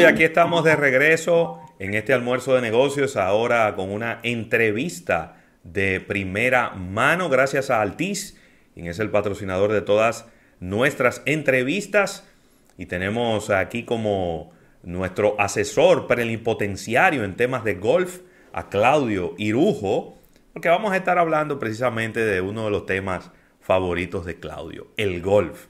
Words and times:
Y 0.00 0.04
aquí 0.04 0.22
estamos 0.22 0.62
de 0.62 0.76
regreso 0.76 1.60
en 1.80 1.94
este 1.94 2.12
almuerzo 2.12 2.54
de 2.54 2.60
negocios, 2.60 3.16
ahora 3.16 3.74
con 3.74 3.90
una 3.90 4.20
entrevista 4.22 5.38
de 5.64 6.00
primera 6.00 6.70
mano, 6.70 7.28
gracias 7.28 7.68
a 7.68 7.82
Altiz, 7.82 8.38
quien 8.74 8.86
es 8.86 9.00
el 9.00 9.10
patrocinador 9.10 9.72
de 9.72 9.80
todas 9.80 10.26
nuestras 10.60 11.20
entrevistas. 11.24 12.28
Y 12.76 12.86
tenemos 12.86 13.50
aquí 13.50 13.82
como 13.82 14.52
nuestro 14.84 15.34
asesor 15.40 16.06
plenipotenciario 16.06 17.24
en 17.24 17.34
temas 17.34 17.64
de 17.64 17.74
golf 17.74 18.20
a 18.52 18.68
Claudio 18.68 19.34
Irujo, 19.36 20.16
porque 20.52 20.68
vamos 20.68 20.92
a 20.92 20.96
estar 20.96 21.18
hablando 21.18 21.58
precisamente 21.58 22.24
de 22.24 22.40
uno 22.40 22.66
de 22.66 22.70
los 22.70 22.86
temas 22.86 23.32
favoritos 23.60 24.24
de 24.24 24.38
Claudio, 24.38 24.86
el 24.96 25.20
golf. 25.22 25.66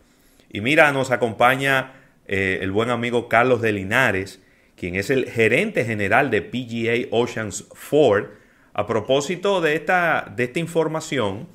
Y 0.51 0.61
mira, 0.61 0.93
nos 0.93 1.13
acompaña 1.13 1.95
eh, 2.29 2.59
el 2.63 2.71
buen 2.71 2.91
amigo 2.91 3.29
Carlos 3.29 3.63
de 3.63 3.73
Linares, 3.73 4.43
quien 4.77 4.95
es 4.95 5.11
el 5.11 5.29
gerente 5.31 5.85
general 5.85 6.31
de 6.31 6.43
PGA 6.43 7.09
Oceans 7.11 7.67
Ford, 7.73 8.27
a 8.75 8.87
propósito 8.87 9.61
de 9.61 9.75
esta, 9.75 10.33
de 10.37 10.45
esta 10.45 10.61
información 10.61 11.49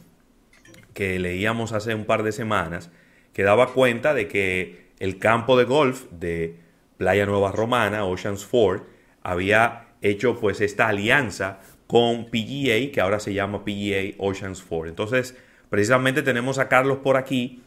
que 0.93 1.19
leíamos 1.19 1.71
hace 1.71 1.95
un 1.95 2.05
par 2.05 2.23
de 2.23 2.31
semanas, 2.31 2.91
que 3.33 3.43
daba 3.43 3.73
cuenta 3.73 4.13
de 4.13 4.27
que 4.27 4.87
el 4.99 5.19
campo 5.19 5.57
de 5.57 5.63
golf 5.63 6.05
de 6.11 6.57
Playa 6.97 7.25
Nueva 7.25 7.51
Romana, 7.51 8.05
Oceans 8.05 8.45
Ford, 8.45 8.81
había 9.21 9.87
hecho 10.01 10.39
pues 10.39 10.59
esta 10.61 10.89
alianza 10.89 11.59
con 11.87 12.25
PGA, 12.25 12.91
que 12.91 12.99
ahora 13.01 13.19
se 13.19 13.33
llama 13.33 13.63
PGA 13.63 14.15
Oceans 14.17 14.61
Ford. 14.61 14.87
Entonces, 14.89 15.35
precisamente 15.69 16.23
tenemos 16.23 16.59
a 16.59 16.67
Carlos 16.67 16.99
por 16.99 17.17
aquí 17.17 17.62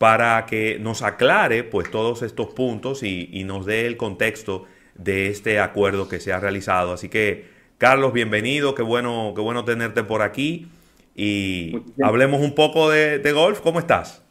para 0.00 0.46
que 0.46 0.78
nos 0.80 1.02
aclare 1.02 1.62
pues 1.62 1.90
todos 1.90 2.22
estos 2.22 2.54
puntos 2.54 3.02
y, 3.02 3.44
nos 3.44 3.66
dé 3.66 3.84
el 3.84 3.98
contexto 3.98 4.64
de 4.94 5.28
este 5.28 5.60
acuerdo 5.60 6.08
que 6.08 6.20
se 6.20 6.32
ha 6.32 6.40
realizado. 6.40 6.94
Así 6.94 7.10
que, 7.10 7.44
Carlos, 7.76 8.14
bienvenido, 8.14 8.74
qué 8.74 8.80
bueno, 8.80 9.34
qué 9.36 9.42
bueno 9.42 9.66
tenerte 9.66 10.02
por 10.02 10.22
aquí 10.22 10.68
y 11.14 11.76
hablemos 12.02 12.40
un 12.40 12.54
poco 12.54 12.88
de, 12.88 13.32
golf. 13.32 13.60
¿Cómo 13.60 13.78
estás? 13.78 14.22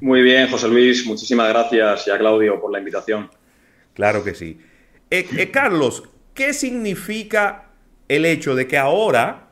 Muy 0.00 0.22
bien, 0.22 0.50
José 0.50 0.66
Luis, 0.66 1.06
muchísimas 1.06 1.50
gracias 1.50 2.08
y 2.08 2.10
a 2.10 2.18
Claudio 2.18 2.60
por 2.60 2.72
la 2.72 2.80
invitación. 2.80 3.30
Claro 3.94 4.24
que 4.24 4.34
sí. 4.34 4.58
Eh, 5.08 5.24
eh, 5.38 5.52
Carlos, 5.52 6.02
¿qué 6.34 6.52
significa 6.52 7.70
el 8.08 8.24
hecho 8.24 8.56
de 8.56 8.66
que 8.66 8.76
ahora 8.76 9.50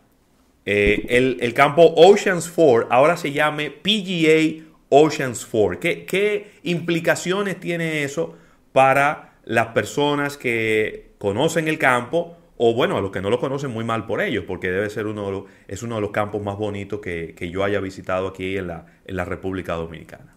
eh, 0.66 1.06
el, 1.10 1.36
el, 1.40 1.54
campo 1.54 1.94
Oceans 1.94 2.50
4 2.50 2.88
ahora 2.90 3.16
se 3.16 3.30
llame 3.30 3.70
PGA 3.70 4.73
Oceans 4.88 5.46
4. 5.46 5.80
¿Qué, 5.80 6.52
implicaciones 6.62 7.60
tiene 7.60 8.04
eso 8.04 8.34
para 8.72 9.34
las 9.44 9.68
personas 9.68 10.36
que 10.36 11.12
conocen 11.18 11.68
el 11.68 11.78
campo 11.78 12.36
o 12.56 12.72
bueno, 12.72 12.96
a 12.96 13.00
los 13.00 13.10
que 13.10 13.20
no 13.20 13.30
lo 13.30 13.40
conocen 13.40 13.72
muy 13.72 13.84
mal 13.84 14.06
por 14.06 14.20
ellos, 14.20 14.44
porque 14.46 14.70
debe 14.70 14.88
ser 14.88 15.06
uno 15.06 15.26
de 15.26 15.32
los, 15.32 15.44
es 15.66 15.82
uno 15.82 15.96
de 15.96 16.00
los 16.00 16.10
campos 16.12 16.40
más 16.40 16.56
bonitos 16.56 17.00
que, 17.00 17.50
yo 17.50 17.64
haya 17.64 17.80
visitado 17.80 18.28
aquí 18.28 18.56
en 18.56 18.68
la, 18.68 18.86
en 19.04 19.16
la, 19.16 19.24
República 19.24 19.74
Dominicana. 19.74 20.36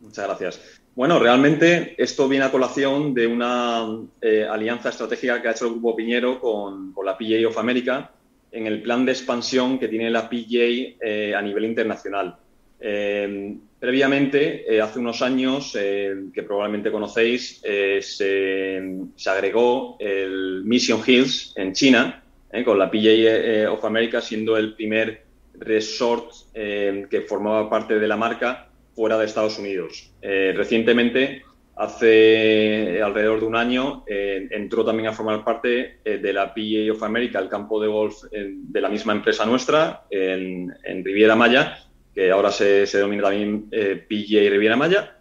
Muchas 0.00 0.26
gracias. 0.26 0.80
Bueno, 0.94 1.18
realmente 1.20 1.94
esto 1.96 2.28
viene 2.28 2.44
a 2.44 2.50
colación 2.50 3.14
de 3.14 3.26
una 3.26 3.86
eh, 4.20 4.46
alianza 4.50 4.88
estratégica 4.88 5.40
que 5.40 5.46
ha 5.46 5.50
hecho 5.52 5.66
el 5.66 5.72
Grupo 5.72 5.94
Piñero 5.94 6.40
con, 6.40 6.92
la 7.04 7.16
PGA 7.16 7.46
of 7.46 7.56
America 7.56 8.10
en 8.50 8.66
el 8.66 8.82
plan 8.82 9.04
de 9.04 9.12
expansión 9.12 9.78
que 9.78 9.86
tiene 9.86 10.10
la 10.10 10.28
PGA 10.28 10.96
eh, 11.00 11.34
a 11.36 11.42
nivel 11.42 11.66
internacional. 11.66 12.36
Eh, 12.80 13.56
previamente, 13.78 14.72
eh, 14.72 14.80
hace 14.80 14.98
unos 14.98 15.22
años, 15.22 15.76
eh, 15.78 16.14
que 16.32 16.42
probablemente 16.42 16.90
conocéis, 16.90 17.60
se, 18.00 18.80
agregó 19.26 19.96
el 19.98 20.62
Mission 20.64 21.00
Hills 21.04 21.52
en 21.56 21.72
China, 21.72 22.22
con 22.64 22.78
la 22.78 22.90
PGA 22.90 23.70
of 23.70 23.84
America 23.84 24.22
siendo 24.22 24.56
el 24.56 24.74
primer 24.74 25.22
resort 25.58 26.32
que 26.54 27.24
formaba 27.28 27.68
parte 27.68 27.98
de 27.98 28.08
la 28.08 28.16
marca 28.16 28.68
fuera 28.94 29.18
de 29.18 29.26
Estados 29.26 29.58
Unidos. 29.58 30.10
recientemente, 30.22 31.42
hace 31.76 33.02
alrededor 33.02 33.40
de 33.40 33.46
un 33.46 33.54
año, 33.54 34.04
entró 34.06 34.82
también 34.82 35.08
a 35.08 35.12
formar 35.12 35.44
parte 35.44 35.98
de 36.04 36.32
la 36.32 36.54
PGA 36.54 36.90
of 36.90 37.02
America, 37.02 37.38
el 37.38 37.50
campo 37.50 37.82
de 37.82 37.88
golf 37.88 38.24
de 38.32 38.80
la 38.80 38.88
misma 38.88 39.12
empresa 39.12 39.44
nuestra, 39.44 40.04
en 40.10 41.04
Riviera 41.04 41.36
Maya, 41.36 41.87
que 42.18 42.32
ahora 42.32 42.50
se, 42.50 42.84
denomina 42.84 43.22
también 43.22 43.68
eh, 43.70 44.04
PGA 44.08 44.50
Riviera 44.50 44.74
Maya, 44.74 45.18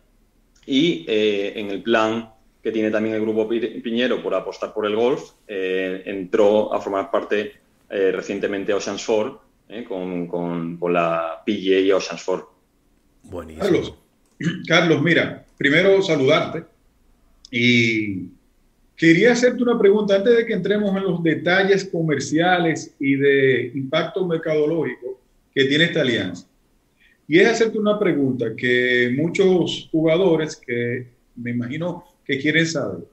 y 0.66 1.06
eh, 1.08 1.54
en 1.56 1.70
el 1.70 1.84
plan 1.84 2.32
que 2.64 2.72
tiene 2.72 2.90
también 2.90 3.14
el 3.14 3.22
Grupo 3.22 3.48
Piñero 3.48 4.24
por 4.24 4.34
apostar 4.34 4.74
por 4.74 4.88
el 4.88 4.96
golf, 4.96 5.22
eh, 5.48 6.02
entró 6.08 6.74
a 6.74 6.82
formar 6.82 7.12
parte 7.12 7.54
recientemente 7.90 8.74
Oceans 8.74 9.06
4 9.06 9.42
con, 9.88 10.28
con, 10.28 10.92
la 10.92 11.44
PGA 11.46 11.96
Oceans 11.96 12.24
4. 12.26 12.54
Buenísimo. 13.26 13.64
Carlos, 13.64 13.94
Carlos, 14.68 15.02
mira, 15.04 15.46
primero 15.56 16.02
saludarte 16.02 16.64
y 17.52 18.24
quería 18.96 19.34
hacerte 19.34 19.62
una 19.62 19.78
pregunta 19.78 20.16
antes 20.16 20.36
de 20.36 20.46
que 20.48 20.54
entremos 20.54 20.98
en 20.98 21.04
los 21.04 21.22
detalles 21.22 21.86
comerciales 21.86 22.96
y 23.00 23.16
de 23.16 23.72
impacto 23.76 24.26
mercadológico 24.26 25.22
que 25.54 25.66
tiene 25.66 25.86
esta 25.86 26.02
alianza. 26.02 26.48
Y 27.28 27.40
es 27.40 27.48
hacerte 27.48 27.78
una 27.78 28.00
pregunta 28.00 28.56
que 28.56 29.14
muchos 29.16 29.90
jugadores 29.92 30.56
que 30.56 31.08
me 31.36 31.52
imagino 31.52 32.06
que 32.26 32.40
quieren 32.40 32.66
saber. 32.66 33.04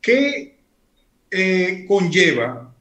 ¿Qué 0.00 0.56
eh, 1.30 1.84
conlleva 1.88 2.74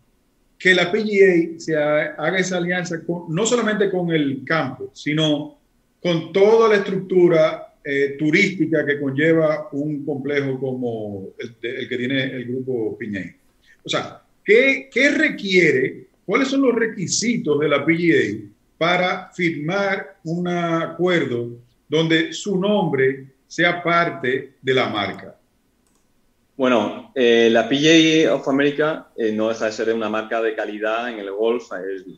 que 0.60 0.76
la 0.76 0.92
PGA 0.92 1.58
se 1.58 1.76
haga 1.76 2.38
esa 2.38 2.58
alianza 2.58 3.02
no 3.30 3.46
solamente 3.46 3.90
con 3.90 4.12
el 4.12 4.44
campo, 4.46 4.92
sino 4.94 5.58
con 6.02 6.34
toda 6.34 6.70
la 6.70 6.76
estructura 6.76 7.76
eh, 7.84 8.16
turística 8.20 8.86
que 8.86 9.00
conlleva 9.00 9.70
un 9.72 10.06
complejo 10.06 10.60
como 10.60 11.30
el, 11.38 11.88
que 11.88 11.98
tiene 11.98 12.24
el 12.26 12.46
grupo 12.46 12.98
Piñey? 12.98 13.32
O 13.86 13.90
sea, 13.90 14.22
¿qué, 14.44 14.90
¿qué 14.92 15.12
requiere? 15.12 16.08
¿Cuáles 16.26 16.50
son 16.50 16.62
los 16.62 16.76
requisitos 16.76 17.60
de 17.60 17.70
la 17.70 17.86
PGA 17.86 18.53
para 18.78 19.32
firmar 19.34 20.18
un 20.24 20.48
acuerdo 20.48 21.50
donde 21.88 22.34
su 22.34 22.60
nombre 22.60 23.34
sea 23.48 23.84
parte 23.84 24.56
de 24.62 24.74
la 24.74 24.90
marca? 24.90 25.36
Bueno, 26.56 27.12
eh, 27.16 27.50
la 27.52 27.68
PGA 27.68 28.34
of 28.36 28.48
America 28.48 29.08
eh, 29.18 29.32
no 29.32 29.50
deja 29.50 29.66
de 29.66 29.72
ser 29.72 29.92
una 29.92 30.08
marca 30.08 30.40
de 30.40 30.56
calidad 30.56 31.10
en 31.10 31.18
el 31.18 31.32
golf. 31.32 31.70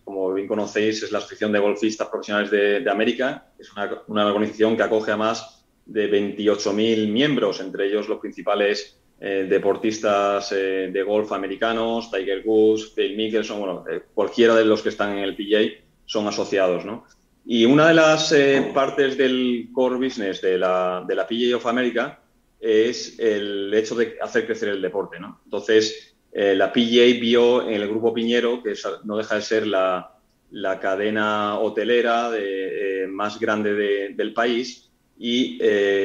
como 0.03 0.33
bien 0.33 0.47
conocéis, 0.47 1.03
es 1.03 1.11
la 1.11 1.19
Asociación 1.19 1.53
de 1.53 1.59
Golfistas 1.59 2.09
Profesionales 2.09 2.51
de, 2.51 2.89
América. 2.89 3.47
Es 3.57 3.71
una, 4.07 4.25
organización 4.27 4.75
que 4.75 4.83
acoge 4.83 5.11
a 5.11 5.17
más 5.17 5.65
de 5.85 6.11
28.000 6.11 7.11
miembros, 7.11 7.61
entre 7.61 7.87
ellos 7.87 8.09
los 8.09 8.19
principales 8.19 8.99
eh, 9.21 9.47
deportistas 9.49 10.49
de 10.49 11.03
golf 11.03 11.31
americanos, 11.31 12.11
Tiger 12.11 12.41
Woods, 12.45 12.91
Phil 12.93 13.15
Mickelson, 13.15 13.59
bueno, 13.59 13.85
cualquiera 14.13 14.53
de 14.55 14.65
los 14.65 14.81
que 14.81 14.89
están 14.89 15.17
en 15.17 15.23
el 15.23 15.35
PGA 15.35 15.84
son 16.05 16.27
asociados, 16.27 16.85
¿no? 16.85 17.05
Y 17.45 17.65
una 17.65 17.89
de 17.89 17.93
las 17.93 18.31
eh, 18.31 18.71
partes 18.73 19.17
del 19.17 19.69
core 19.71 19.97
business 19.97 20.41
de 20.41 20.57
la, 20.57 21.03
de 21.07 21.15
la 21.15 21.27
PGA 21.27 21.57
of 21.57 21.67
America 21.67 22.19
es 22.59 23.19
el 23.19 23.71
hecho 23.73 23.95
de 23.95 24.17
hacer 24.19 24.47
crecer 24.47 24.69
el 24.69 24.81
deporte, 24.81 25.19
¿no? 25.19 25.41
Entonces, 25.45 26.15
eh, 26.31 26.55
la 26.55 26.73
PGA 26.73 27.19
vio 27.19 27.67
en 27.67 27.81
el 27.81 27.87
grupo 27.87 28.13
Piñero, 28.13 28.63
que 28.63 28.73
no 29.03 29.17
deja 29.17 29.35
de 29.35 29.41
ser 29.41 29.67
la, 29.67 30.15
la 30.51 30.79
cadena 30.79 31.59
hotelera 31.59 32.31
de, 32.31 33.03
eh, 33.03 33.07
más 33.07 33.39
grande 33.39 34.13
del 34.15 34.33
país, 34.33 34.89
y 35.17 35.59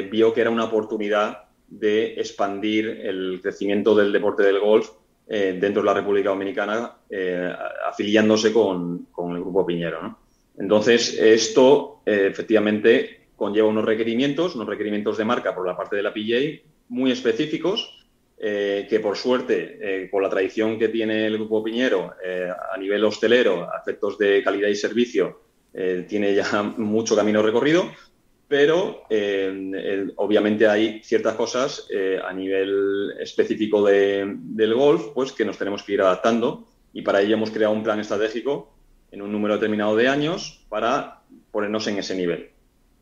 vio 0.08 0.32
que 0.32 0.40
era 0.40 0.50
una 0.50 0.66
oportunidad 0.66 1.48
de 1.66 2.14
expandir 2.14 2.86
el 3.02 3.40
crecimiento 3.42 3.92
del 3.96 4.12
deporte 4.12 4.44
del 4.44 4.60
golf 4.60 4.90
eh, 5.32 5.56
dentro 5.60 5.80
de 5.80 5.86
la 5.86 5.94
República 5.94 6.30
Dominicana 6.30 6.92
eh, 7.08 7.54
afiliándose 7.86 8.52
con, 8.52 9.06
con, 9.12 9.36
el 9.36 9.40
Grupo 9.42 9.64
Piñero. 9.64 10.02
¿no? 10.02 10.18
Entonces, 10.58 11.16
esto 11.20 12.02
eh, 12.04 12.26
efectivamente 12.32 13.28
conlleva 13.36 13.68
unos 13.68 13.84
requerimientos, 13.84 14.56
unos 14.56 14.66
requerimientos 14.66 15.16
de 15.18 15.24
marca 15.24 15.54
por 15.54 15.64
la 15.64 15.76
parte 15.76 15.94
de 15.94 16.02
la 16.02 16.12
PGA 16.12 16.68
muy 16.88 17.12
específicos, 17.12 17.96
que 18.36 19.00
por 19.02 19.18
suerte, 19.18 20.08
con 20.10 20.22
la 20.22 20.30
tradición 20.30 20.78
que 20.78 20.88
tiene 20.88 21.26
el 21.26 21.36
Grupo 21.36 21.62
Piñero 21.62 22.14
a 22.72 22.76
nivel 22.78 23.04
hostelero, 23.04 23.70
a 23.70 23.78
efectos 23.78 24.16
de 24.16 24.42
calidad 24.42 24.68
y 24.68 24.74
servicio, 24.74 25.42
tiene 26.08 26.34
ya 26.34 26.62
mucho 26.78 27.14
camino 27.14 27.42
recorrido, 27.42 27.84
pero 28.50 29.04
eh, 29.08 30.08
obviamente 30.16 30.66
hay 30.66 31.00
ciertas 31.04 31.34
cosas 31.36 31.86
eh, 31.88 32.18
a 32.20 32.32
nivel 32.32 33.12
específico 33.20 33.84
del 33.84 34.74
golf 34.74 35.12
pues 35.14 35.30
que 35.30 35.44
nos 35.44 35.56
tenemos 35.56 35.84
que 35.84 35.92
ir 35.92 36.00
adaptando 36.00 36.66
y 36.92 37.02
para 37.02 37.20
ello 37.20 37.34
hemos 37.34 37.52
creado 37.52 37.72
un 37.72 37.84
plan 37.84 38.00
estratégico 38.00 38.74
en 39.12 39.22
un 39.22 39.30
número 39.30 39.54
determinado 39.54 39.94
de 39.94 40.08
años 40.08 40.66
para 40.68 41.22
ponernos 41.52 41.86
en 41.86 41.98
ese 41.98 42.16
nivel. 42.16 42.50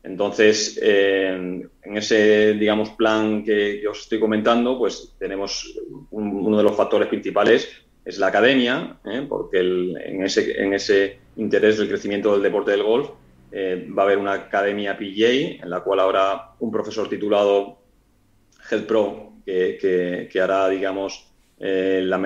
Entonces, 0.03 0.79
en 0.81 1.69
ese, 1.83 2.53
digamos, 2.53 2.91
plan 2.91 3.43
que, 3.43 3.85
os 3.87 4.01
estoy 4.01 4.19
comentando, 4.19 4.77
pues 4.77 5.15
tenemos 5.17 5.79
uno 6.11 6.57
de 6.57 6.63
los 6.63 6.75
factores 6.75 7.07
principales 7.07 7.67
es 8.05 8.19
la 8.19 8.27
academia, 8.27 8.99
¿eh? 9.03 9.25
porque 9.27 9.59
en, 9.59 10.23
ese, 10.23 10.61
en 10.61 10.73
ese 10.73 11.17
interés 11.37 11.79
del 11.79 11.89
crecimiento 11.89 12.33
del 12.33 12.43
deporte 12.43 12.71
del 12.71 12.83
golf 12.83 13.09
eh, 13.51 13.87
va 13.97 14.03
a 14.03 14.05
haber 14.05 14.17
una 14.19 14.33
academia 14.33 14.97
PGA 14.97 15.63
en 15.63 15.69
la 15.69 15.81
cual 15.81 15.99
habrá 16.01 16.51
un 16.59 16.71
profesor 16.71 17.09
titulado 17.09 17.79
Health 18.69 18.85
Pro 18.85 19.33
que, 19.45 20.29
hará, 20.41 20.69
digamos, 20.69 21.27
eh, 21.59 22.03
la, 22.05 22.17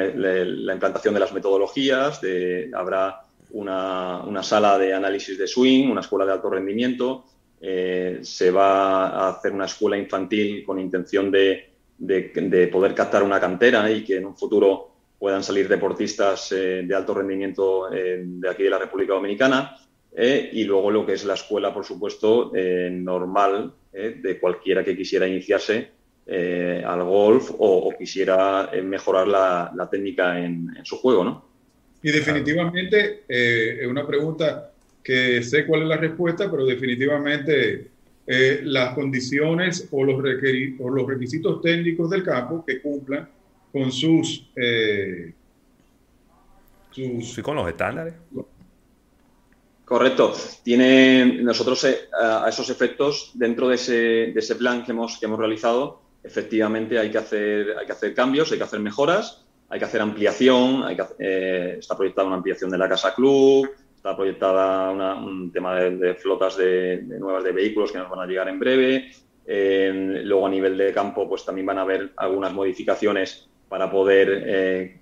implantación 0.73 1.13
de 1.13 1.19
las 1.21 1.31
metodologías, 1.31 2.19
habrá 2.73 3.21
una, 3.51 4.43
sala 4.43 4.77
de 4.77 4.93
análisis 4.93 5.37
de 5.37 5.47
swing, 5.47 5.89
una 5.89 6.01
escuela 6.01 6.25
de 6.25 6.33
alto 6.33 6.49
rendimiento, 6.49 7.23
eh, 7.61 8.19
se 8.23 8.51
va 8.51 9.07
a 9.07 9.29
hacer 9.29 9.53
una 9.53 9.65
escuela 9.65 9.97
infantil 9.97 10.65
con 10.65 10.79
intención 10.79 11.31
de, 11.31 11.71
poder 12.69 12.93
captar 12.93 13.23
una 13.23 13.39
cantera 13.39 13.89
y 13.89 14.03
que 14.03 14.17
en 14.17 14.25
un 14.25 14.35
futuro 14.35 14.91
puedan 15.17 15.41
salir 15.41 15.69
deportistas 15.69 16.49
de 16.49 16.93
alto 16.93 17.13
rendimiento 17.13 17.89
de 17.89 18.49
aquí 18.49 18.63
de 18.63 18.69
la 18.69 18.79
República 18.79 19.13
Dominicana. 19.13 19.77
Eh, 20.15 20.51
y 20.53 20.63
luego 20.65 20.91
lo 20.91 21.05
que 21.05 21.13
es 21.13 21.25
la 21.25 21.33
escuela, 21.33 21.73
por 21.73 21.85
supuesto, 21.85 22.51
eh, 22.55 22.89
normal 22.91 23.73
eh, 23.91 24.19
de 24.21 24.39
cualquiera 24.39 24.83
que 24.83 24.95
quisiera 24.95 25.27
iniciarse 25.27 26.03
al 26.25 27.03
golf 27.03 27.51
o, 27.57 27.93
quisiera 27.97 28.71
mejorar 28.81 29.27
la, 29.27 29.89
técnica 29.91 30.39
en, 30.39 30.69
su 30.83 30.95
juego, 30.97 31.25
¿no? 31.25 31.45
Y 32.01 32.11
definitivamente, 32.11 33.23
es 33.27 33.85
una 33.85 34.07
pregunta 34.07 34.71
que 35.03 35.43
sé 35.43 35.65
cuál 35.65 35.81
es 35.81 35.87
la 35.89 35.97
respuesta, 35.97 36.49
pero 36.49 36.65
definitivamente 36.65 37.89
las 38.25 38.95
condiciones 38.95 39.89
o 39.91 40.05
los, 40.05 40.23
o 40.79 40.89
los 40.89 41.07
requisitos 41.07 41.61
técnicos 41.61 42.09
del 42.09 42.23
campo 42.23 42.63
que 42.65 42.81
cumplan 42.81 43.27
con 43.73 43.91
sus... 43.91 44.49
sus 46.89 47.33
sí, 47.33 47.41
con 47.41 47.57
los 47.57 47.67
estándares. 47.67 48.13
Correcto. 49.85 50.33
Tiene 50.63 51.39
nosotros 51.41 51.83
eh, 51.83 52.07
a 52.17 52.47
esos 52.47 52.69
efectos, 52.69 53.31
dentro 53.33 53.67
de 53.67 53.75
ese, 53.75 54.55
plan 54.55 54.83
que 54.83 54.91
hemos, 54.91 55.17
que 55.17 55.25
hemos 55.25 55.37
realizado, 55.37 56.01
efectivamente 56.23 56.97
hay 56.97 57.11
que, 57.11 57.17
hacer, 57.17 57.75
hay 57.77 57.85
que 57.85 57.91
hacer 57.91 58.13
cambios, 58.13 58.51
hay 58.51 58.57
que 58.57 58.63
hacer 58.63 58.79
mejoras, 58.79 59.45
hay 59.69 59.79
que 59.79 59.85
hacer 59.85 60.01
ampliación, 60.01 60.83
hay 60.83 60.95
que, 60.95 61.03
eh, 61.19 61.75
está 61.79 61.97
proyectada 61.97 62.27
una 62.27 62.37
ampliación 62.37 62.71
de 62.71 62.77
la 62.77 62.87
casa 62.87 63.13
club, 63.13 63.69
está 63.95 64.15
proyectada 64.15 64.89
un 65.15 65.51
tema 65.51 65.75
de, 65.75 66.15
flotas 66.15 66.57
de, 66.57 67.03
nuevas 67.19 67.43
de 67.43 67.51
vehículos 67.51 67.91
que 67.91 67.97
nos 67.97 68.09
van 68.09 68.19
a 68.19 68.25
llegar 68.25 68.47
en 68.47 68.59
breve. 68.59 69.11
luego 69.45 70.47
a 70.47 70.49
nivel 70.49 70.77
de 70.77 70.93
campo, 70.93 71.27
pues 71.27 71.43
también 71.43 71.67
van 71.67 71.77
a 71.79 71.81
haber 71.81 72.13
algunas 72.17 72.53
modificaciones 72.53 73.49
para 73.67 73.91
poder, 73.91 74.43
eh, 74.45 75.01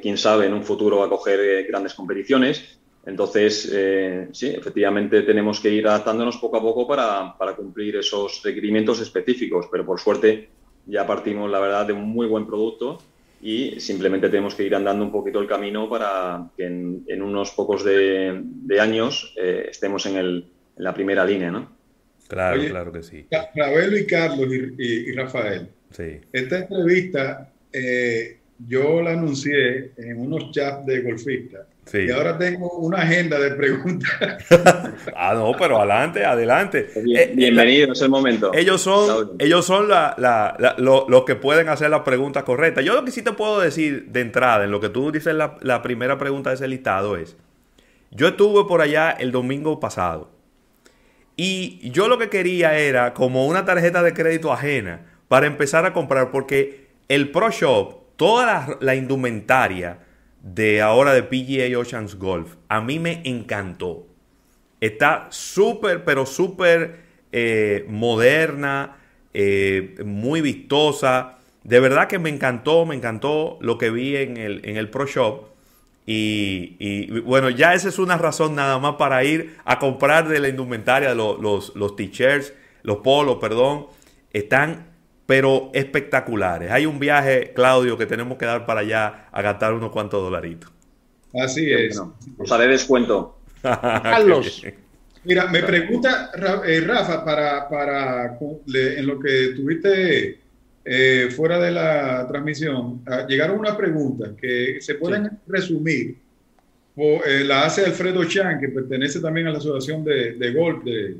quién 0.00 0.16
sabe, 0.16 0.46
en 0.46 0.54
un 0.54 0.62
futuro 0.62 1.02
acoger 1.02 1.66
grandes 1.66 1.94
competiciones. 1.94 2.79
Entonces, 3.10 3.68
eh, 3.72 4.28
sí, 4.30 4.50
efectivamente 4.50 5.22
tenemos 5.22 5.58
que 5.58 5.68
ir 5.68 5.84
adaptándonos 5.88 6.36
poco 6.36 6.58
a 6.58 6.60
poco 6.60 6.86
para, 6.86 7.34
cumplir 7.56 7.96
esos 7.96 8.40
requerimientos 8.44 9.00
específicos, 9.00 9.66
pero 9.68 9.84
por 9.84 9.98
suerte 9.98 10.48
ya 10.86 11.04
partimos, 11.04 11.50
la 11.50 11.58
verdad, 11.58 11.88
de 11.88 11.92
un 11.92 12.08
muy 12.08 12.28
buen 12.28 12.46
producto 12.46 13.02
y 13.42 13.80
simplemente 13.80 14.28
tenemos 14.28 14.54
que 14.54 14.62
ir 14.62 14.76
andando 14.76 15.04
un 15.04 15.10
poquito 15.10 15.40
el 15.40 15.48
camino 15.48 15.90
para 15.90 16.50
que 16.56 16.66
en, 16.66 17.22
unos 17.22 17.50
pocos 17.50 17.84
de, 17.84 18.44
años 18.80 19.34
eh, 19.36 19.66
estemos 19.68 20.06
en, 20.06 20.44
la 20.76 20.94
primera 20.94 21.24
línea, 21.24 21.50
¿no? 21.50 21.76
Claro, 22.28 22.62
claro 22.68 22.92
que 22.92 23.02
sí. 23.02 23.26
Ravelo 23.56 23.98
y 23.98 24.06
Carlos 24.06 24.46
y, 24.78 25.10
Rafael. 25.12 25.68
Sí. 25.90 26.20
Esta 26.32 26.60
entrevista 26.60 27.52
eh, 27.72 28.38
yo 28.68 29.02
la 29.02 29.14
anuncié 29.14 29.90
en 29.96 30.20
unos 30.20 30.52
chats 30.52 30.86
de 30.86 31.00
golfistas 31.02 31.66
y 31.92 32.10
ahora 32.10 32.38
tengo 32.38 32.70
una 32.78 32.98
agenda 32.98 33.38
de 33.38 33.50
preguntas. 33.52 34.10
ah, 35.16 35.34
no, 35.34 35.52
pero 35.58 35.78
adelante, 35.78 36.24
adelante. 36.24 36.90
Eh, 36.94 37.32
bienvenido, 37.34 37.92
es 37.92 38.02
el 38.02 38.10
momento. 38.10 38.52
Ellos 38.54 38.80
son, 38.80 39.32
ellos 39.38 39.64
son 39.64 39.88
los 39.88 41.24
que 41.24 41.34
pueden 41.34 41.68
hacer 41.68 41.90
las 41.90 42.00
preguntas 42.00 42.44
correctas. 42.44 42.84
Yo 42.84 42.94
lo 42.94 43.04
que 43.04 43.10
sí 43.10 43.22
te 43.22 43.32
puedo 43.32 43.60
decir 43.60 44.06
de 44.06 44.20
entrada, 44.20 44.64
en 44.64 44.70
lo 44.70 44.80
que 44.80 44.88
tú 44.88 45.10
dices 45.10 45.34
la, 45.34 45.56
la 45.60 45.82
primera 45.82 46.18
pregunta 46.18 46.50
de 46.50 46.56
ese 46.56 46.68
listado 46.68 47.16
es, 47.16 47.36
yo 48.10 48.28
estuve 48.28 48.68
por 48.68 48.80
allá 48.80 49.10
el 49.10 49.32
domingo 49.32 49.80
pasado 49.80 50.30
y 51.36 51.90
yo 51.90 52.08
lo 52.08 52.18
que 52.18 52.28
quería 52.28 52.76
era 52.76 53.14
como 53.14 53.46
una 53.46 53.64
tarjeta 53.64 54.02
de 54.02 54.12
crédito 54.12 54.52
ajena 54.52 55.06
para 55.28 55.46
empezar 55.46 55.86
a 55.86 55.92
comprar 55.92 56.30
porque 56.30 56.88
el 57.08 57.30
Pro 57.30 57.50
Shop, 57.50 58.16
toda 58.16 58.76
la 58.80 58.94
indumentaria, 58.94 60.00
de 60.42 60.80
ahora 60.80 61.12
de 61.12 61.22
PGA 61.22 61.78
Oceans 61.78 62.16
Golf. 62.16 62.54
A 62.68 62.80
mí 62.80 62.98
me 62.98 63.22
encantó. 63.24 64.06
Está 64.80 65.28
súper, 65.30 66.04
pero 66.04 66.24
súper 66.24 67.00
eh, 67.32 67.84
moderna, 67.88 68.96
eh, 69.34 69.96
muy 70.04 70.40
vistosa. 70.40 71.38
De 71.62 71.80
verdad 71.80 72.08
que 72.08 72.18
me 72.18 72.30
encantó, 72.30 72.86
me 72.86 72.94
encantó 72.94 73.58
lo 73.60 73.76
que 73.76 73.90
vi 73.90 74.16
en 74.16 74.36
el, 74.36 74.60
en 74.64 74.76
el 74.76 74.88
Pro 74.88 75.06
Shop. 75.06 75.50
Y, 76.06 77.20
bueno, 77.20 77.50
ya 77.50 77.74
esa 77.74 77.88
es 77.88 78.00
una 78.00 78.18
razón 78.18 78.56
nada 78.56 78.80
más 78.80 78.96
para 78.96 79.22
ir 79.22 79.56
a 79.64 79.78
comprar 79.78 80.26
de 80.26 80.40
la 80.40 80.48
indumentaria 80.48 81.14
los, 81.14 81.38
los, 81.38 81.76
los 81.76 81.94
t-shirts, 81.94 82.52
los 82.82 82.96
polos, 82.98 83.36
perdón. 83.40 83.86
Están 84.32 84.89
pero 85.30 85.70
espectaculares. 85.72 86.72
Hay 86.72 86.86
un 86.86 86.98
viaje, 86.98 87.52
Claudio, 87.54 87.96
que 87.96 88.04
tenemos 88.04 88.36
que 88.36 88.46
dar 88.46 88.66
para 88.66 88.80
allá 88.80 89.28
a 89.30 89.40
gastar 89.42 89.74
unos 89.74 89.92
cuantos 89.92 90.20
dolaritos. 90.20 90.72
Así 91.32 91.70
es. 91.70 92.02
os 92.36 92.50
haré 92.50 92.66
descuento. 92.66 93.38
Carlos. 93.62 94.60
Mira, 95.22 95.46
me 95.46 95.62
pregunta 95.62 96.32
eh, 96.66 96.80
Rafa, 96.80 97.24
para, 97.24 97.68
para 97.68 98.38
en 98.40 99.06
lo 99.06 99.20
que 99.20 99.52
tuviste 99.54 100.40
eh, 100.84 101.28
fuera 101.30 101.60
de 101.60 101.70
la 101.70 102.26
transmisión, 102.26 103.02
ah, 103.06 103.24
llegaron 103.28 103.60
una 103.60 103.76
pregunta 103.76 104.32
que 104.36 104.78
se 104.80 104.96
pueden 104.96 105.30
resumir. 105.46 106.16
Eh, 106.96 107.44
la 107.44 107.66
hace 107.66 107.84
Alfredo 107.84 108.24
Chan, 108.24 108.58
que 108.58 108.68
pertenece 108.70 109.20
también 109.20 109.46
a 109.46 109.52
la 109.52 109.58
Asociación 109.58 110.02
de, 110.02 110.32
de 110.32 110.52
Golf 110.52 110.82
de, 110.82 111.18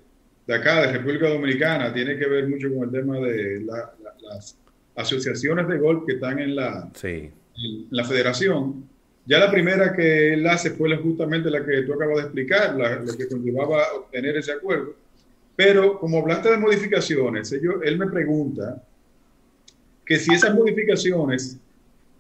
de 0.49 0.55
acá, 0.57 0.81
de 0.81 0.95
República 0.95 1.29
Dominicana, 1.29 1.95
tiene 1.95 2.19
que 2.19 2.27
ver 2.27 2.49
mucho 2.49 2.75
con 2.75 2.89
el 2.89 2.91
tema 2.91 3.21
de 3.21 3.61
las 4.31 4.57
asociaciones 4.97 5.69
de 5.69 5.79
golf 5.79 6.05
que 6.07 6.15
están 6.15 6.39
en 6.39 6.57
la, 6.57 6.91
la 7.91 8.05
federación. 8.05 8.89
Ya 9.27 9.39
la 9.39 9.51
primera 9.51 9.93
que 9.95 10.35
él 10.35 10.47
hace 10.47 10.71
fue 10.71 10.95
justamente 10.97 11.51
la 11.51 11.65
que 11.65 11.83
tú 11.83 11.95
acabas 11.95 12.17
de 12.17 12.23
explicar, 12.23 12.77
la, 12.77 12.97
lo 12.97 13.17
que 13.17 13.29
conllevaba 13.29 13.83
obtener 13.97 14.37
ese 14.37 14.53
acuerdo. 14.53 14.95
Pero 15.57 15.99
como 15.99 16.19
hablaste 16.19 16.51
de 16.51 16.57
modificaciones, 16.57 17.53
él 17.53 17.99
me 17.99 18.07
pregunta 18.07 18.83
que 20.05 20.17
si 20.17 20.33
esas 20.33 20.55
modificaciones, 20.55 21.59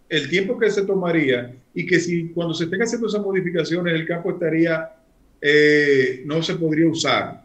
el 0.08 0.28
tiempo 0.28 0.58
que 0.58 0.70
se 0.70 0.82
tomaría 0.82 1.54
y 1.74 1.86
que 1.86 1.98
si 1.98 2.28
cuando 2.28 2.54
se 2.54 2.64
estén 2.64 2.82
haciendo 2.82 3.08
esas 3.08 3.22
modificaciones 3.22 3.94
el 3.94 4.06
campo 4.06 4.32
estaría, 4.32 4.92
eh, 5.40 6.22
no 6.26 6.42
se 6.42 6.54
podría 6.56 6.88
usar 6.88 7.40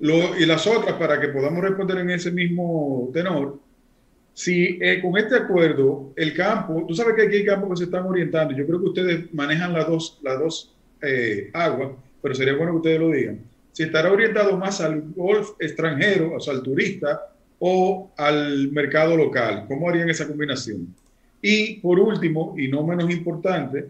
y 0.00 0.44
las 0.46 0.66
otras, 0.66 0.94
para 0.96 1.20
que 1.20 1.28
podamos 1.28 1.62
responder 1.62 1.98
en 1.98 2.10
ese 2.10 2.30
mismo 2.30 3.10
tenor, 3.12 3.58
si 4.34 4.78
eh, 4.82 5.00
con 5.00 5.16
este 5.16 5.36
acuerdo 5.36 6.12
el 6.16 6.34
campo, 6.34 6.84
tú 6.86 6.94
sabes 6.94 7.14
que 7.14 7.22
aquí 7.22 7.36
hay 7.36 7.44
campos 7.44 7.70
que 7.70 7.76
se 7.76 7.84
están 7.84 8.04
orientando, 8.04 8.52
yo 8.52 8.66
creo 8.66 8.80
que 8.80 8.88
ustedes 8.88 9.32
manejan 9.32 9.72
las 9.72 9.86
dos, 9.86 10.18
las 10.22 10.38
dos 10.40 10.74
eh, 11.00 11.50
aguas, 11.52 11.92
pero 12.20 12.34
sería 12.34 12.56
bueno 12.56 12.72
que 12.72 12.78
ustedes 12.78 13.00
lo 13.00 13.10
digan. 13.10 13.38
Si 13.70 13.84
estará 13.84 14.12
orientado 14.12 14.56
más 14.58 14.80
al 14.80 15.02
golf 15.14 15.50
extranjero, 15.60 16.34
o 16.34 16.40
sea, 16.40 16.54
al 16.54 16.62
turista, 16.62 17.30
o 17.60 18.12
al 18.16 18.72
mercado 18.72 19.16
local, 19.16 19.66
¿cómo 19.68 19.88
harían 19.88 20.10
esa 20.10 20.26
combinación? 20.26 20.94
Y 21.40 21.76
por 21.76 22.00
último, 22.00 22.54
y 22.58 22.66
no 22.68 22.84
menos 22.84 23.10
importante, 23.10 23.86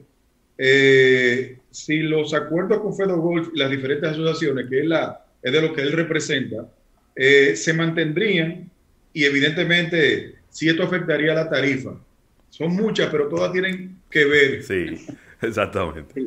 eh, 0.59 1.59
si 1.71 1.99
los 2.01 2.35
acuerdos 2.35 2.81
con 2.81 2.95
Fedo 2.95 3.17
Golf 3.19 3.49
y 3.55 3.59
las 3.59 3.71
diferentes 3.71 4.11
asociaciones, 4.11 4.69
que 4.69 4.81
es 4.81 4.87
la 4.87 5.25
es 5.43 5.53
de 5.53 5.61
lo 5.61 5.73
que 5.75 5.83
él 5.83 5.93
representa, 5.93 6.67
se 7.15 7.73
mantendrían 7.75 8.71
y 9.15 9.25
evidentemente 9.25 10.35
si 10.51 10.69
esto 10.69 10.83
afectaría 10.83 11.33
la 11.33 11.49
tarifa. 11.49 11.93
Son 12.51 12.75
muchas, 12.77 13.09
pero 13.11 13.29
todas 13.29 13.51
tienen 13.53 13.99
que 14.11 14.25
ver. 14.27 14.63
Sí, 14.63 15.07
exactamente. 15.41 16.27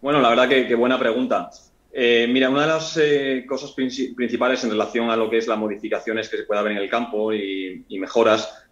Bueno, 0.00 0.20
la 0.20 0.30
verdad 0.30 0.48
que, 0.48 0.74
buena 0.74 0.98
pregunta. 0.98 1.50
Eh, 1.92 2.26
mira, 2.28 2.48
una 2.50 2.62
de 2.62 2.66
las 2.66 2.96
eh, 2.96 3.44
cosas 3.46 3.72
principales 3.72 4.64
en 4.64 4.70
relación 4.70 5.10
a 5.10 5.16
lo 5.16 5.30
que 5.30 5.38
es 5.38 5.46
las 5.46 5.58
modificaciones 5.58 6.28
que 6.28 6.38
se 6.38 6.42
pueda 6.44 6.62
ver 6.62 6.72
en 6.72 6.78
el 6.78 6.90
campo 6.90 7.32
y, 7.32 7.84
mejoras, 7.90 8.66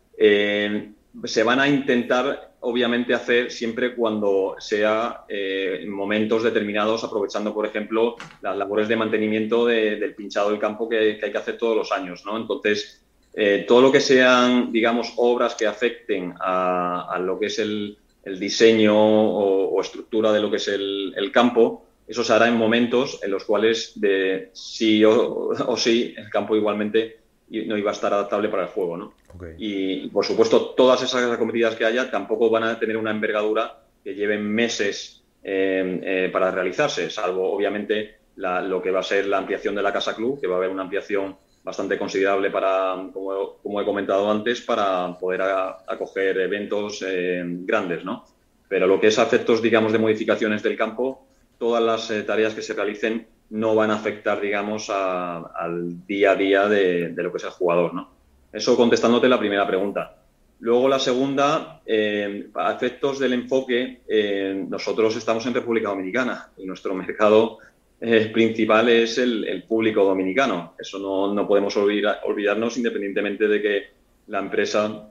se 1.25 1.43
van 1.43 1.61
a 1.61 1.69
intentar, 1.69 2.55
obviamente, 2.61 3.15
hacer 3.15 3.51
siempre 3.51 3.95
cuando 3.95 4.57
sea 4.59 5.25
eh, 5.29 5.81
en 5.83 5.91
momentos 5.91 6.43
determinados, 6.43 7.05
aprovechando, 7.05 7.53
por 7.53 7.67
ejemplo, 7.67 8.17
las 8.41 8.57
labores 8.57 8.89
de 8.89 8.97
mantenimiento 8.97 9.67
del 9.67 10.15
pinchado 10.15 10.51
del 10.51 10.59
campo 10.59 10.89
que, 10.89 11.21
hay 11.23 11.33
que 11.33 11.39
hacer 11.39 11.59
todos 11.59 11.77
los 11.77 11.93
años, 11.93 12.25
¿no? 12.25 12.37
Entonces, 12.37 13.02
eh, 13.35 13.65
todo 13.67 13.81
lo 13.81 13.93
que 13.93 14.01
sean, 14.01 14.73
digamos, 14.73 15.13
obras 15.17 15.55
que 15.55 15.67
afecten 15.67 16.35
a, 16.41 17.19
lo 17.21 17.39
que 17.39 17.47
es 17.47 17.59
el, 17.59 17.99
diseño 18.39 18.95
o, 18.95 19.81
estructura 19.81 20.33
de 20.33 20.41
lo 20.41 20.51
que 20.51 20.59
es 20.59 20.69
el, 20.69 21.31
campo, 21.33 21.85
eso 22.07 22.23
se 22.23 22.33
hará 22.33 22.49
en 22.49 22.57
momentos 22.57 23.21
en 23.23 23.31
los 23.31 23.45
cuales, 23.45 23.93
de 23.97 24.51
sí 24.53 25.05
o 25.05 25.77
sí, 25.77 26.15
el 26.17 26.29
campo 26.31 26.57
igualmente 26.57 27.23
no 27.67 27.77
iba 27.77 27.91
a 27.91 27.95
estar 27.95 28.13
adaptable 28.13 28.49
para 28.49 28.65
el 28.65 28.69
juego, 28.69 28.97
¿no? 28.97 29.15
Y, 29.59 30.09
por 30.09 30.25
supuesto, 30.25 30.71
todas 30.71 31.03
esas 31.03 31.31
acometidas 31.31 31.75
que 31.75 31.85
haya 31.85 32.11
tampoco 32.11 32.49
van 32.51 32.65
a 32.65 32.79
tener 32.79 32.97
una 32.97 33.11
envergadura 33.11 33.81
que 34.03 34.15
lleven 34.15 34.47
meses 34.47 35.23
eh, 35.43 36.01
eh, 36.03 36.31
para 36.33 36.51
realizarse, 36.51 37.11
salvo 37.11 37.53
obviamente 37.53 38.17
lo 38.37 38.81
que 38.81 38.91
va 38.91 39.01
a 39.01 39.05
ser 39.05 39.27
la 39.27 39.39
ampliación 39.39 39.75
de 39.75 39.83
la 39.83 39.93
Casa 39.93 40.17
Club, 40.17 40.41
que 40.41 40.47
va 40.47 40.55
a 40.55 40.59
haber 40.59 40.71
una 40.71 40.83
ampliación 40.83 41.37
bastante 41.65 41.99
considerable 41.99 42.51
para, 42.51 42.97
como, 43.13 43.81
he 43.81 43.85
comentado 43.85 44.31
antes, 44.31 44.61
para 44.63 45.17
poder 45.19 45.43
acoger 45.87 46.39
eventos 46.39 47.05
eh, 47.07 47.43
grandes, 47.45 48.05
¿no? 48.05 48.25
Pero 48.69 48.87
lo 48.87 49.01
que 49.01 49.09
es 49.09 49.19
efectos, 49.19 49.63
digamos, 49.63 49.93
de 49.93 49.99
modificaciones 49.99 50.63
del 50.63 50.77
campo, 50.77 51.27
todas 51.59 51.83
las 51.83 52.27
tareas 52.27 52.55
que 52.55 52.63
se 52.63 52.75
realicen 52.75 53.27
no 53.53 53.75
van 53.75 53.91
a 53.91 53.97
afectar, 53.97 54.41
digamos, 54.41 54.89
al 54.89 56.07
día 56.07 56.33
a 56.33 56.37
día 56.37 56.69
de, 56.69 57.13
lo 57.15 57.31
que 57.31 57.37
es 57.37 57.45
el 57.45 57.51
jugador, 57.51 57.93
¿no? 57.93 58.11
Eso 58.51 58.77
contestándote 58.77 59.29
la 59.29 59.39
primera 59.39 59.67
pregunta. 59.67 60.17
Luego 60.61 60.89
la 60.89 60.99
segunda, 60.99 61.83
eh, 61.85 62.49
a 62.55 62.73
efectos 62.73 63.19
del 63.19 63.35
enfoque, 63.35 64.03
eh, 64.09 64.65
nosotros 64.69 65.17
estamos 65.17 65.45
en 65.47 65.55
República 65.55 65.91
Dominicana 65.91 66.51
y 66.57 66.65
nuestro 66.65 66.95
mercado 66.95 67.59
eh, 68.05 68.31
principal 68.33 68.89
es 68.89 69.17
el, 69.19 69.63
público 69.63 70.05
dominicano. 70.05 70.75
Eso 70.77 70.99
no, 70.99 71.47
podemos 71.47 71.77
olvidarnos 71.77 72.77
independientemente 72.77 73.47
de 73.47 73.63
que 73.63 73.83
la 74.27 74.41
empresa 74.41 75.09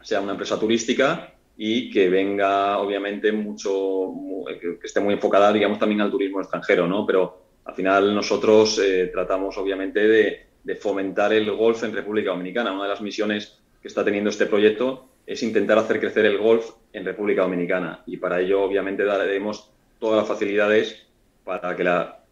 sea 0.00 0.22
una 0.22 0.32
empresa 0.32 0.58
turística 0.58 1.34
y 1.58 1.90
que 1.90 2.08
venga, 2.08 2.78
obviamente, 2.78 3.30
mucho, 3.30 4.14
que 4.48 4.78
esté 4.82 5.00
muy 5.00 5.12
enfocada, 5.12 5.52
digamos, 5.52 5.78
también 5.78 6.00
al 6.00 6.10
turismo 6.10 6.40
extranjero, 6.40 6.86
¿no? 6.86 7.04
Pero 7.04 7.42
al 7.66 7.74
final 7.74 8.14
nosotros 8.14 8.78
eh, 8.78 9.10
tratamos 9.12 9.58
obviamente 9.58 10.00
de, 10.08 10.46
fomentar 10.76 11.34
el 11.34 11.50
golf 11.50 11.84
en 11.84 11.92
República 11.92 12.30
Dominicana. 12.30 12.72
Una 12.72 12.84
de 12.84 12.88
las 12.90 13.02
misiones 13.02 13.60
que 13.82 13.88
está 13.88 14.02
teniendo 14.02 14.30
este 14.30 14.46
proyecto 14.46 15.08
es 15.26 15.42
intentar 15.42 15.76
hacer 15.76 16.00
crecer 16.00 16.24
el 16.24 16.38
golf 16.38 16.70
en 16.92 17.04
República 17.04 17.42
Dominicana 17.42 18.02
y 18.06 18.16
para 18.16 18.40
ello 18.40 18.62
obviamente 18.62 19.04
daremos 19.04 19.70
todas 19.98 20.20
las 20.20 20.28
facilidades 20.28 21.06
para 21.44 21.74
que 21.74 21.82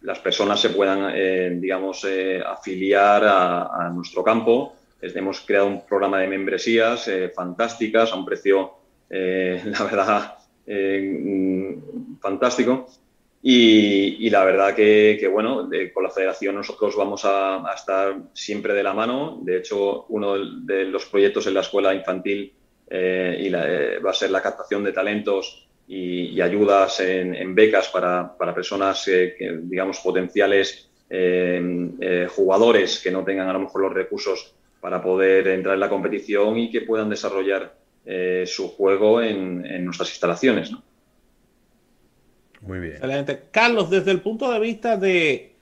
las 0.02 0.18
personas 0.20 0.60
se 0.60 0.70
puedan, 0.70 1.12
eh, 1.14 1.50
digamos, 1.54 2.04
eh, 2.04 2.40
afiliar 2.44 3.24
a, 3.24 3.90
nuestro 3.92 4.22
campo. 4.22 4.74
Hemos 5.00 5.40
creado 5.40 5.66
un 5.66 5.86
programa 5.86 6.18
de 6.18 6.28
membresías 6.28 7.08
fantásticas 7.34 8.12
a 8.12 8.16
un 8.16 8.24
precio, 8.24 8.72
la 9.10 9.84
verdad, 9.84 10.38
mm, 10.66 12.18
fantástico 12.20 12.88
y, 13.42 14.28
la 14.30 14.44
verdad 14.44 14.74
que, 14.74 15.28
bueno, 15.32 15.68
con 15.94 16.02
la 16.02 16.10
federación 16.10 16.56
nosotros 16.56 16.96
vamos 16.96 17.24
a, 17.24 17.62
estar 17.74 18.16
siempre 18.32 18.74
de 18.74 18.82
la 18.82 18.94
mano. 18.94 19.38
De 19.42 19.58
hecho, 19.58 20.06
uno 20.08 20.36
de 20.38 20.84
los 20.86 21.06
proyectos 21.06 21.46
en 21.46 21.54
la 21.54 21.60
escuela 21.60 21.94
infantil 21.94 22.52
eh, 22.90 23.50
eh, 23.52 23.98
va 24.04 24.10
a 24.10 24.14
ser 24.14 24.30
la 24.30 24.42
captación 24.42 24.82
de 24.82 24.92
talentos 24.92 25.67
y, 25.88 26.40
ayudas 26.40 27.00
en, 27.00 27.54
becas 27.54 27.88
para, 27.88 28.37
personas, 28.54 29.04
que, 29.04 29.59
digamos, 29.62 29.99
potenciales 30.00 30.90
eh, 31.11 32.28
jugadores 32.30 33.00
que 33.00 33.11
no 33.11 33.25
tengan 33.25 33.49
a 33.49 33.54
lo 33.54 33.61
mejor 33.61 33.83
los 33.83 33.95
recursos 33.95 34.54
para 34.80 35.02
poder 35.02 35.49
entrar 35.49 35.75
en 35.75 35.80
la 35.80 35.88
competición 35.88 36.59
y 36.59 36.71
que 36.71 36.83
puedan 36.83 37.09
desarrollar 37.09 37.75
su 38.47 38.68
juego 38.68 39.21
en, 39.21 39.66
en 39.66 39.85
nuestras 39.85 40.11
instalaciones. 40.11 40.71
¿no? 40.71 40.83
Muy 42.61 42.80
bien. 42.80 42.92
Excelente. 42.95 43.45
Carlos, 43.50 43.90
desde 43.90 44.11
el 44.11 44.21
punto 44.21 44.50
de 44.50 44.59
vista 44.59 44.97
de, 44.97 45.54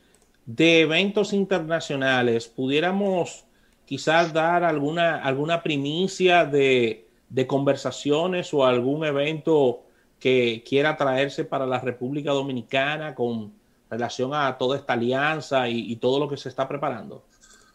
eventos 0.57 1.33
internacionales, 1.33 2.49
pudiéramos 2.49 3.45
quizás 3.85 4.33
dar 4.33 4.65
alguna, 4.65 5.23
alguna 5.23 5.63
primicia 5.63 6.45
de, 6.45 7.05
conversaciones 7.47 8.53
o 8.55 8.65
algún 8.65 9.05
evento 9.05 9.83
que 10.21 10.65
quiera 10.67 10.97
traerse 10.97 11.45
para 11.45 11.67
la 11.67 11.81
República 11.81 12.33
Dominicana 12.33 13.15
con 13.15 13.53
relación 13.91 14.35
a 14.35 14.57
toda 14.59 14.77
esta 14.77 14.95
alianza 14.95 15.69
y, 15.69 15.97
todo 15.97 16.19
lo 16.19 16.29
que 16.29 16.37
se 16.37 16.49
está 16.49 16.67
preparando? 16.67 17.25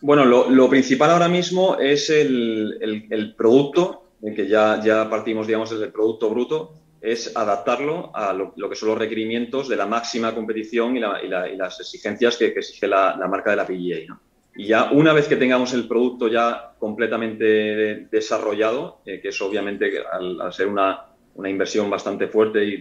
Bueno, 0.01 0.25
lo, 0.25 0.69
principal 0.69 1.11
ahora 1.11 1.27
mismo 1.27 1.77
es 1.77 2.09
el, 2.09 3.33
producto, 3.37 4.03
que 4.35 4.47
ya, 4.47 4.81
ya 4.83 5.09
partimos, 5.09 5.47
digamos, 5.47 5.69
desde 5.69 5.85
el 5.85 5.91
producto 5.91 6.29
bruto, 6.29 6.73
es 7.01 7.35
adaptarlo 7.35 8.11
a 8.13 8.31
lo, 8.31 8.53
que 8.69 8.75
son 8.75 8.89
los 8.89 8.97
requerimientos 8.97 9.67
de 9.67 9.75
la 9.75 9.87
máxima 9.87 10.35
competición 10.35 10.95
y, 10.95 10.99
las 10.99 11.79
exigencias 11.79 12.37
que, 12.37 12.47
exige 12.47 12.87
la, 12.87 13.15
marca 13.29 13.51
de 13.51 13.55
la 13.57 13.65
PGA. 13.65 14.19
Y 14.55 14.67
ya 14.67 14.91
una 14.91 15.13
vez 15.13 15.27
que 15.27 15.37
tengamos 15.37 15.73
el 15.73 15.87
producto 15.87 16.27
ya 16.27 16.73
completamente 16.77 18.07
desarrollado, 18.11 18.99
eh, 19.05 19.19
que 19.21 19.29
es 19.29 19.41
obviamente 19.41 20.03
al, 20.11 20.53
ser 20.53 20.67
una, 20.67 21.05
inversión 21.49 21.89
bastante 21.89 22.27
fuerte 22.27 22.63
y, 22.63 22.79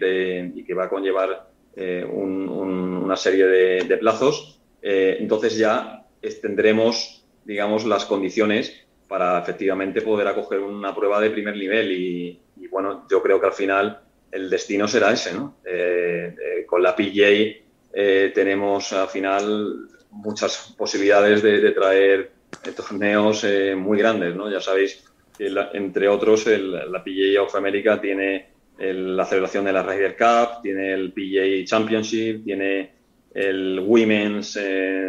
que 0.65 0.75
va 0.75 0.85
a 0.85 0.89
conllevar 0.89 1.49
eh, 1.77 2.05
una 2.05 3.17
serie 3.17 3.47
de, 3.47 3.97
plazos, 3.97 4.61
eh, 4.83 5.17
entonces 5.21 5.57
ya 5.57 6.07
tendremos, 6.41 7.25
digamos, 7.45 7.85
las 7.85 8.05
condiciones 8.05 8.87
para 9.11 9.41
efectivamente 9.41 10.03
poder 10.03 10.29
acoger 10.29 10.61
una 10.61 10.95
prueba 10.95 11.21
de 11.21 11.31
primer 11.31 11.57
nivel 11.57 11.91
y, 11.91 12.41
bueno, 12.71 13.07
yo 13.11 13.21
creo 13.21 13.41
que 13.41 13.47
al 13.47 13.53
final 13.53 14.03
el 14.31 14.49
destino 14.49 14.87
será 14.87 15.11
ese, 15.11 15.35
¿no? 15.35 15.57
Eh, 15.65 16.33
eh, 16.33 16.65
con 16.65 16.81
la 16.81 16.95
eh, 16.97 18.31
tenemos 18.33 18.93
al 18.93 19.09
final 19.09 19.89
muchas 20.13 20.75
posibilidades 20.79 21.43
de, 21.43 21.73
traer 21.73 22.31
torneos 22.77 23.45
muy 23.77 23.99
grandes, 23.99 24.37
¿no? 24.37 24.49
Ya 24.49 24.61
sabéis 24.61 25.05
que 25.41 25.77
entre 25.77 26.09
otros 26.09 26.47
la 26.47 27.03
PGA 27.03 27.43
of 27.43 27.55
America 27.55 28.01
tiene 28.01 28.47
la 28.79 29.25
celebración 29.25 29.65
de 29.65 29.73
la 29.73 29.83
Ryder 29.83 30.17
Cup, 30.17 30.63
tiene 30.63 30.93
el 30.93 31.13
PGA 31.13 31.65
Championship, 31.65 32.45
tiene 32.45 32.91
el 33.35 33.81
Women's 33.81 34.59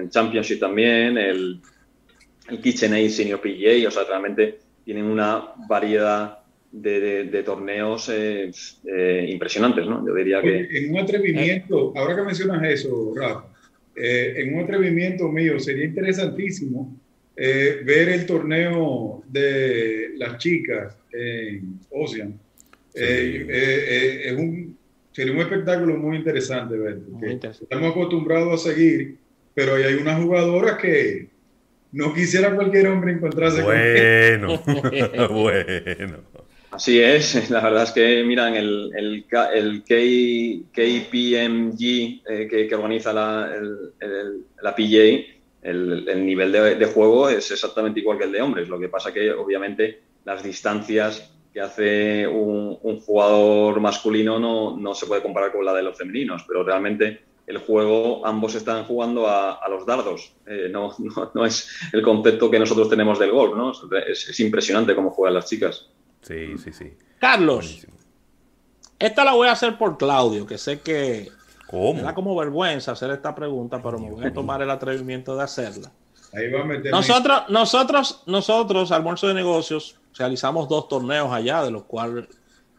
Championship 0.10 0.60
también, 0.60 1.18
el, 1.18 1.60
el 2.50 2.62
KitchenAid 2.62 3.10
Senior 3.10 3.42
PGA, 3.42 3.88
o 3.88 3.92
sea, 3.92 4.04
realmente 4.04 4.60
tienen 4.84 5.06
una 5.06 5.44
variedad 5.68 6.40
de, 6.72 7.44
torneos 7.46 8.10
eh, 8.10 8.52
eh, 8.86 9.26
impresionantes, 9.30 9.86
¿no? 9.86 10.06
Yo 10.06 10.14
diría 10.14 10.42
que... 10.42 10.68
En 10.72 10.92
un 10.92 11.00
atrevimiento, 11.00 11.94
ahora 11.96 12.16
que 12.16 12.22
mencionas 12.24 12.64
eso, 12.64 13.14
Rafa, 13.16 13.46
eh, 13.96 14.36
en 14.38 14.56
un 14.56 14.64
atrevimiento 14.64 15.28
mío 15.30 15.60
sería 15.60 15.86
interesantísimo 15.86 16.98
ver 17.36 18.10
el 18.10 18.26
torneo 18.26 19.24
de 19.28 20.12
las 20.18 20.38
chicas 20.38 20.96
en 21.12 21.80
Ocean. 21.90 22.40
es 22.94 24.34
un, 24.34 24.78
sería 25.12 25.34
un 25.34 25.40
espectáculo 25.40 25.98
muy 25.98 26.18
interesante 26.18 26.78
ver. 26.78 27.00
Estamos 27.42 27.92
acostumbrados 27.92 28.66
a 28.66 28.72
seguir, 28.72 29.18
pero 29.54 29.76
hay 29.76 29.96
unas 29.96 30.22
jugadoras 30.22 30.78
que 30.78 31.30
no 31.92 32.14
quisiera 32.14 32.56
cualquier 32.56 32.88
hombre 32.88 33.14
encontrarse 33.14 33.62
bueno, 33.62 34.62
bueno. 35.30 36.18
Así 36.72 37.02
es, 37.02 37.50
la 37.50 37.62
verdad 37.62 37.84
es 37.84 37.92
que, 37.92 38.24
miran, 38.24 38.56
el, 38.56 38.92
el, 38.96 39.26
el 39.54 39.84
KPMG 40.72 41.82
eh, 42.30 42.48
que, 42.50 42.74
organiza 42.74 43.12
la, 43.12 43.54
el, 43.54 44.46
la 44.62 44.74
PGA, 44.74 45.22
el, 45.62 46.26
nivel 46.26 46.52
de, 46.52 46.86
juego 46.86 47.30
es 47.30 47.52
exactamente 47.52 48.00
igual 48.00 48.18
que 48.18 48.24
el 48.26 48.32
de 48.32 48.42
hombres. 48.42 48.70
Lo 48.70 48.80
que 48.80 48.90
pasa 48.90 49.14
que, 49.14 49.32
obviamente, 49.32 50.02
las 50.26 50.44
distancias 50.44 51.32
que 51.54 51.62
hace 51.62 52.28
un, 52.28 53.00
jugador 53.02 53.80
masculino 53.80 54.40
no, 54.40 54.78
no, 54.78 54.96
se 54.96 55.06
puede 55.06 55.22
comparar 55.22 55.52
con 55.52 55.66
la 55.66 55.74
de 55.74 55.84
los 55.84 55.98
femeninos, 55.98 56.44
pero 56.48 56.64
realmente 56.64 57.22
el 57.48 57.58
juego, 57.58 58.26
ambos 58.26 58.56
están 58.56 58.86
jugando 58.86 59.28
a, 59.28 59.60
los 59.70 59.86
dardos. 59.86 60.34
Eh, 60.48 60.70
no, 60.72 60.96
no, 61.34 61.46
es 61.46 61.70
el 61.92 62.02
concepto 62.02 62.50
que 62.50 62.60
nosotros 62.60 62.90
tenemos 62.90 63.20
del 63.20 63.32
golf, 63.32 63.56
¿no? 63.56 63.72
Es, 64.08 64.30
es 64.30 64.40
impresionante 64.40 64.96
cómo 64.96 65.12
juegan 65.12 65.36
las 65.36 65.48
chicas. 65.48 65.90
Sí, 66.22 66.58
sí, 66.58 66.72
sí. 66.72 66.94
Carlos, 67.20 67.86
esta 68.98 69.24
la 69.24 69.34
voy 69.34 69.48
a 69.48 69.52
hacer 69.52 69.78
por 69.78 69.98
Claudio, 69.98 70.46
que 70.46 70.58
sé 70.58 70.80
que 70.80 71.30
me 71.72 72.02
da 72.02 72.14
como 72.14 72.36
vergüenza 72.36 72.92
hacer 72.92 73.12
esta 73.12 73.34
pregunta, 73.34 73.82
pero 73.82 73.98
me 73.98 74.12
voy 74.12 74.26
a 74.26 74.34
tomar 74.34 74.62
el 74.62 74.70
atrevimiento 74.70 75.36
de 75.36 75.44
hacerla. 75.44 75.92
Ahí 76.34 76.50
va 76.50 76.62
a 76.62 76.66
meter 76.66 76.92
nosotros, 76.92 77.44
nosotros, 77.50 78.24
nosotros, 78.26 78.92
Almuerzo 78.92 79.28
de 79.28 79.34
Negocios, 79.34 79.98
realizamos 80.18 80.68
dos 80.70 80.88
torneos 80.88 81.32
allá, 81.32 81.64
de 81.64 81.72
los 81.72 81.84
cuales 81.84 82.28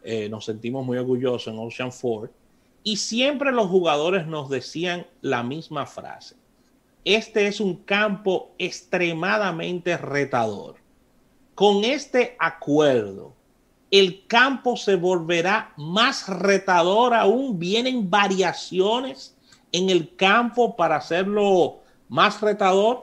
eh, 0.03 0.27
nos 0.29 0.45
sentimos 0.45 0.85
muy 0.85 0.97
orgullosos 0.97 1.53
en 1.53 1.59
Ocean 1.59 1.91
Ford. 1.91 2.29
Y 2.83 2.97
siempre 2.97 3.51
los 3.51 3.67
jugadores 3.67 4.27
nos 4.27 4.49
decían 4.49 5.07
la 5.21 5.43
misma 5.43 5.85
frase. 5.85 6.35
Este 7.05 7.47
es 7.47 7.59
un 7.59 7.77
campo 7.83 8.51
extremadamente 8.57 9.97
retador. 9.97 10.75
Con 11.55 11.83
este 11.83 12.35
acuerdo, 12.39 13.33
el 13.93 14.25
campo 14.25 14.75
se 14.75 14.95
volverá 14.95 15.71
más 15.77 16.27
retador 16.27 17.13
aún. 17.13 17.59
Vienen 17.59 18.09
variaciones 18.09 19.37
en 19.71 19.91
el 19.91 20.15
campo 20.15 20.75
para 20.75 20.95
hacerlo 20.95 21.81
más 22.09 22.41
retador. 22.41 23.01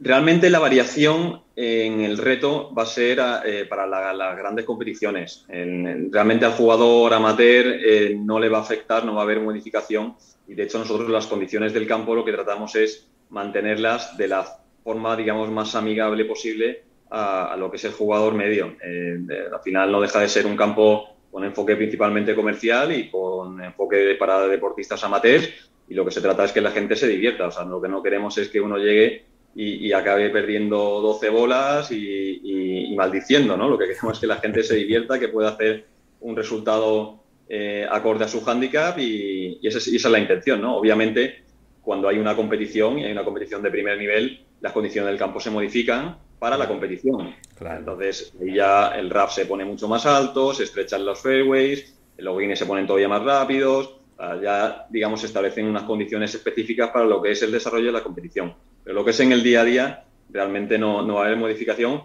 Realmente 0.00 0.48
la 0.48 0.60
variación 0.60 1.42
en 1.54 2.00
el 2.00 2.16
reto 2.16 2.72
va 2.74 2.84
a 2.84 2.86
ser 2.86 3.18
eh, 3.44 3.66
para 3.66 3.86
las 3.86 4.36
grandes 4.38 4.64
competiciones. 4.64 5.44
realmente 5.46 6.46
al 6.46 6.52
jugador 6.52 7.12
amateur 7.12 7.66
eh, 7.66 8.16
no 8.18 8.40
le 8.40 8.48
va 8.48 8.58
a 8.58 8.62
afectar, 8.62 9.04
no 9.04 9.14
va 9.14 9.20
a 9.20 9.24
haber 9.24 9.40
modificación 9.40 10.16
y 10.48 10.54
de 10.54 10.62
hecho 10.62 10.78
nosotros 10.78 11.10
las 11.10 11.26
condiciones 11.26 11.74
del 11.74 11.86
campo 11.86 12.14
lo 12.14 12.24
que 12.24 12.32
tratamos 12.32 12.74
es 12.76 13.08
mantenerlas 13.28 14.16
de 14.16 14.28
la 14.28 14.46
forma, 14.82 15.16
digamos, 15.16 15.50
más 15.50 15.74
amigable 15.74 16.24
posible 16.24 16.86
a, 17.10 17.56
lo 17.58 17.70
que 17.70 17.76
es 17.76 17.84
el 17.84 17.92
jugador 17.92 18.34
medio. 18.34 18.76
Eh, 18.82 19.18
al 19.52 19.60
final 19.60 19.92
no 19.92 20.00
deja 20.00 20.20
de 20.20 20.28
ser 20.28 20.46
un 20.46 20.56
campo 20.56 21.16
con 21.30 21.44
enfoque 21.44 21.76
principalmente 21.76 22.34
comercial 22.34 22.92
y 22.92 23.10
con 23.10 23.62
enfoque 23.62 24.16
para 24.18 24.46
deportistas 24.48 25.04
amateurs 25.04 25.48
y 25.88 25.94
lo 25.94 26.04
que 26.04 26.10
se 26.10 26.20
trata 26.20 26.44
es 26.44 26.52
que 26.52 26.60
la 26.60 26.70
gente 26.70 26.96
se 26.96 27.06
divierta. 27.06 27.46
O 27.46 27.50
sea, 27.50 27.64
lo 27.64 27.80
que 27.80 27.88
no 27.88 28.02
queremos 28.02 28.36
es 28.38 28.48
que 28.48 28.60
uno 28.60 28.78
llegue 28.78 29.24
y, 29.54 29.92
acabe 29.92 30.28
perdiendo 30.30 31.00
12 31.00 31.30
bolas 31.30 31.90
y, 31.90 32.94
maldiciendo, 32.96 33.56
¿no? 33.56 33.68
Lo 33.68 33.78
que 33.78 33.86
queremos 33.86 34.14
es 34.14 34.20
que 34.20 34.26
la 34.26 34.36
gente 34.36 34.62
se 34.62 34.76
divierta, 34.76 35.18
que 35.18 35.28
pueda 35.28 35.50
hacer 35.50 35.86
un 36.20 36.34
resultado 36.34 37.22
eh, 37.48 37.86
acorde 37.90 38.24
a 38.24 38.28
su 38.28 38.42
hándicap 38.42 38.98
y, 38.98 39.58
esa 39.62 39.78
es, 39.78 40.04
la 40.04 40.18
intención, 40.18 40.60
¿no? 40.60 40.76
Obviamente, 40.76 41.42
cuando 41.82 42.08
hay 42.08 42.18
una 42.18 42.34
competición 42.34 42.98
y 42.98 43.04
hay 43.04 43.12
una 43.12 43.24
competición 43.24 43.62
de 43.62 43.70
primer 43.70 43.98
nivel, 43.98 44.40
las 44.60 44.72
condiciones 44.72 45.10
del 45.10 45.18
campo 45.18 45.40
se 45.40 45.50
modifican 45.50 46.18
para 46.38 46.56
la 46.56 46.68
competición. 46.68 47.34
Entonces, 47.60 48.32
ya 48.40 48.88
el 48.88 49.10
RAF 49.10 49.32
se 49.32 49.46
pone 49.46 49.64
mucho 49.64 49.88
más 49.88 50.06
alto, 50.06 50.52
se 50.52 50.64
estrechan 50.64 51.04
los 51.04 51.20
fairways, 51.20 51.94
los 52.18 52.36
greens 52.36 52.58
se 52.58 52.66
ponen 52.66 52.86
todavía 52.86 53.08
más 53.08 53.22
rápidos, 53.22 53.96
ya, 54.42 54.86
digamos, 54.90 55.20
se 55.20 55.26
establecen 55.26 55.66
unas 55.66 55.84
condiciones 55.84 56.34
específicas 56.34 56.90
para 56.90 57.04
lo 57.04 57.20
que 57.20 57.32
es 57.32 57.42
el 57.42 57.52
desarrollo 57.52 57.86
de 57.86 57.92
la 57.92 58.02
competición. 58.02 58.54
Pero 58.82 58.94
lo 58.94 59.04
que 59.04 59.10
es 59.10 59.20
en 59.20 59.32
el 59.32 59.42
día 59.42 59.60
a 59.62 59.64
día, 59.64 60.04
realmente 60.30 60.78
no, 60.78 61.02
no 61.02 61.14
va 61.14 61.22
a 61.22 61.26
haber 61.26 61.38
modificación, 61.38 62.02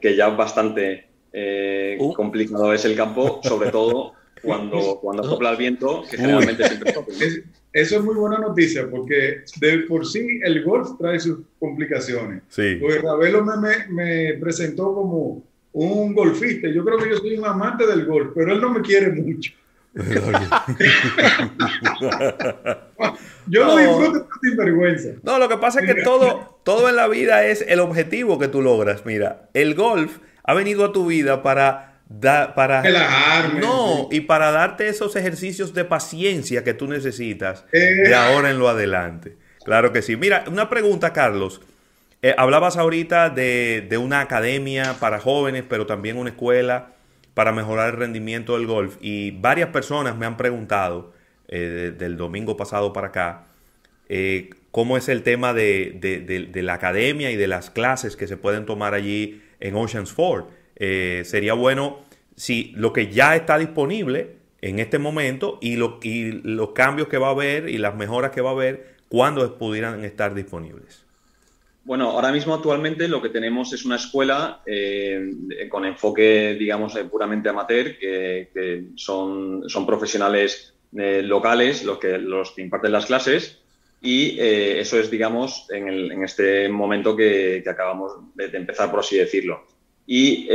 que 0.00 0.16
ya 0.16 0.28
bastante 0.28 1.08
eh, 1.32 1.96
uh. 1.98 2.12
complicado 2.12 2.72
es 2.72 2.84
el 2.84 2.96
campo, 2.96 3.40
sobre 3.42 3.70
todo 3.70 4.12
cuando, 4.42 4.98
cuando 5.00 5.24
sopla 5.24 5.50
el 5.50 5.56
viento, 5.56 6.02
que 6.08 6.16
generalmente 6.16 6.66
siempre 6.66 6.92
sopla. 6.92 7.14
Eso 7.80 7.96
es 7.98 8.02
muy 8.02 8.16
buena 8.16 8.38
noticia, 8.38 8.90
porque 8.90 9.44
de 9.60 9.78
por 9.88 10.04
sí 10.04 10.40
el 10.42 10.64
golf 10.64 10.98
trae 10.98 11.20
sus 11.20 11.38
complicaciones. 11.60 12.42
Sí. 12.48 12.76
Pues 12.80 13.00
Ravelo 13.00 13.44
me, 13.44 13.86
me 13.88 14.34
presentó 14.34 14.92
como 14.94 15.44
un 15.72 16.12
golfista. 16.12 16.68
Yo 16.68 16.84
creo 16.84 16.98
que 16.98 17.10
yo 17.10 17.16
soy 17.18 17.38
un 17.38 17.44
amante 17.44 17.86
del 17.86 18.04
golf, 18.04 18.32
pero 18.34 18.52
él 18.52 18.60
no 18.60 18.70
me 18.70 18.80
quiere 18.80 19.12
mucho. 19.12 19.52
Yo 23.48 23.64
no, 23.64 23.76
disfruto 23.78 24.28
sin 24.42 24.56
vergüenza. 24.56 25.10
No, 25.22 25.38
lo 25.38 25.48
que 25.48 25.56
pasa 25.56 25.80
es 25.80 25.86
que 25.86 26.02
todo, 26.02 26.60
todo 26.62 26.88
en 26.88 26.96
la 26.96 27.08
vida 27.08 27.46
es 27.46 27.64
el 27.66 27.80
objetivo 27.80 28.38
que 28.38 28.48
tú 28.48 28.60
logras. 28.60 29.06
Mira, 29.06 29.48
el 29.54 29.74
golf 29.74 30.18
ha 30.44 30.54
venido 30.54 30.84
a 30.84 30.92
tu 30.92 31.06
vida 31.06 31.42
para 31.42 31.87
para 32.54 32.82
no 33.60 34.08
y 34.10 34.20
para 34.20 34.50
darte 34.50 34.88
esos 34.88 35.14
ejercicios 35.16 35.74
de 35.74 35.84
paciencia 35.84 36.64
que 36.64 36.74
tú 36.74 36.88
necesitas 36.88 37.64
de 37.70 38.10
eh. 38.10 38.14
ahora 38.14 38.50
en 38.50 38.58
lo 38.58 38.68
adelante. 38.68 39.36
Claro 39.64 39.92
que 39.92 40.00
sí. 40.00 40.16
Mira, 40.16 40.44
una 40.48 40.70
pregunta, 40.70 41.12
Carlos. 41.12 41.60
Eh, 42.22 42.34
hablabas 42.36 42.76
ahorita 42.76 43.30
de, 43.30 43.86
de, 43.88 43.98
una 43.98 44.20
academia 44.20 44.96
para 44.98 45.20
jóvenes, 45.20 45.64
pero 45.68 45.86
también 45.86 46.16
una 46.16 46.30
escuela 46.30 46.94
para 47.34 47.52
mejorar 47.52 47.90
el 47.90 47.96
rendimiento 47.96 48.54
del 48.54 48.66
golf. 48.66 48.96
Y 49.00 49.32
varias 49.32 49.68
personas 49.68 50.16
me 50.16 50.26
han 50.26 50.36
preguntado 50.36 51.12
eh, 51.48 51.94
del 51.96 52.16
domingo 52.16 52.56
pasado 52.56 52.92
para 52.92 53.08
acá 53.08 53.44
cómo 54.70 54.96
es 54.96 55.08
el 55.08 55.22
tema 55.22 55.54
de, 55.54 56.52
la 56.54 56.74
academia 56.74 57.30
y 57.30 57.36
de 57.36 57.48
las 57.48 57.70
clases 57.70 58.16
que 58.16 58.26
se 58.26 58.36
pueden 58.36 58.66
tomar 58.66 58.94
allí 58.94 59.42
en 59.60 59.74
Oceans 59.74 60.12
Ford. 60.12 60.46
Eh, 60.78 61.22
sería 61.24 61.54
bueno 61.54 61.98
si 62.36 62.72
lo 62.76 62.92
que 62.92 63.10
ya 63.10 63.34
está 63.34 63.58
disponible 63.58 64.36
en 64.60 64.78
este 64.78 64.98
momento 64.98 65.58
y, 65.60 65.76
lo, 65.76 65.98
y 66.02 66.32
los 66.42 66.70
cambios 66.70 67.08
que 67.08 67.18
va 67.18 67.28
a 67.28 67.32
haber 67.32 67.68
y 67.68 67.78
las 67.78 67.94
mejoras 67.94 68.30
que 68.30 68.40
va 68.40 68.50
a 68.50 68.52
haber, 68.52 68.96
cuándo 69.08 69.58
pudieran 69.58 70.04
estar 70.04 70.34
disponibles. 70.34 71.04
Bueno, 71.88 72.10
ahora 72.10 72.32
mismo 72.32 72.52
actualmente 72.52 73.08
lo 73.08 73.22
que 73.22 73.30
tenemos 73.30 73.72
es 73.72 73.86
una 73.86 73.96
escuela 73.96 74.60
eh, 74.66 75.30
con 75.70 75.86
enfoque, 75.86 76.54
digamos, 76.58 76.94
eh, 76.96 77.04
puramente 77.06 77.48
amateur, 77.48 77.96
que, 77.96 78.88
son, 78.94 79.66
son, 79.70 79.86
profesionales 79.86 80.74
eh, 80.94 81.22
locales 81.22 81.84
los 81.84 81.96
que, 81.96 82.18
los 82.18 82.50
que 82.50 82.60
imparten 82.60 82.92
las 82.92 83.06
clases 83.06 83.60
y 84.02 84.38
eso 84.38 85.00
es, 85.00 85.10
digamos, 85.10 85.66
en, 85.70 86.22
este 86.22 86.68
momento 86.68 87.16
que, 87.16 87.64
acabamos 87.66 88.12
de, 88.34 88.44
empezar, 88.52 88.90
por 88.90 89.00
así 89.00 89.16
decirlo. 89.16 89.64
Y 90.10 90.48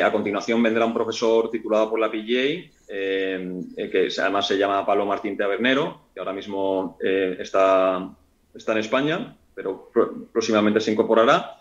a 0.00 0.10
continuación 0.10 0.62
vendrá 0.62 0.86
un 0.86 0.94
profesor 0.94 1.50
titulado 1.50 1.90
por 1.90 2.00
la 2.00 2.10
PGA, 2.10 2.70
que 2.88 4.08
además 4.18 4.46
se 4.48 4.56
llama 4.56 4.86
Pablo 4.86 5.04
Martín 5.04 5.36
Tabernero, 5.36 6.06
que 6.14 6.20
ahora 6.20 6.32
mismo 6.32 6.96
está, 7.02 8.10
está 8.54 8.72
en 8.72 8.78
España 8.78 9.36
pero 9.54 9.90
próximamente 10.32 10.80
se 10.80 10.92
incorporará. 10.92 11.60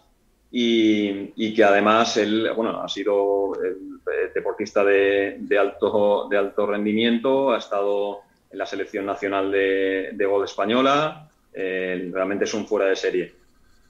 Y, 0.56 1.54
que 1.56 1.64
además 1.64 2.16
él 2.18 2.52
bueno, 2.56 2.82
ha 2.82 2.88
sido 2.88 3.54
deportista 4.36 4.84
de, 4.84 5.58
alto, 5.60 6.28
de 6.30 6.38
alto 6.38 6.68
rendimiento, 6.68 7.52
ha 7.52 7.58
estado 7.58 8.20
en 8.52 8.60
la 8.60 8.66
selección 8.68 9.06
nacional 9.06 9.52
de, 9.52 10.12
de 10.14 10.26
gol 10.26 10.44
española, 10.46 11.28
eh, 11.54 12.10
realmente 12.14 12.46
es 12.46 12.54
un 12.54 12.68
fuera 12.68 12.86
de 12.86 12.96
serie. 12.96 13.34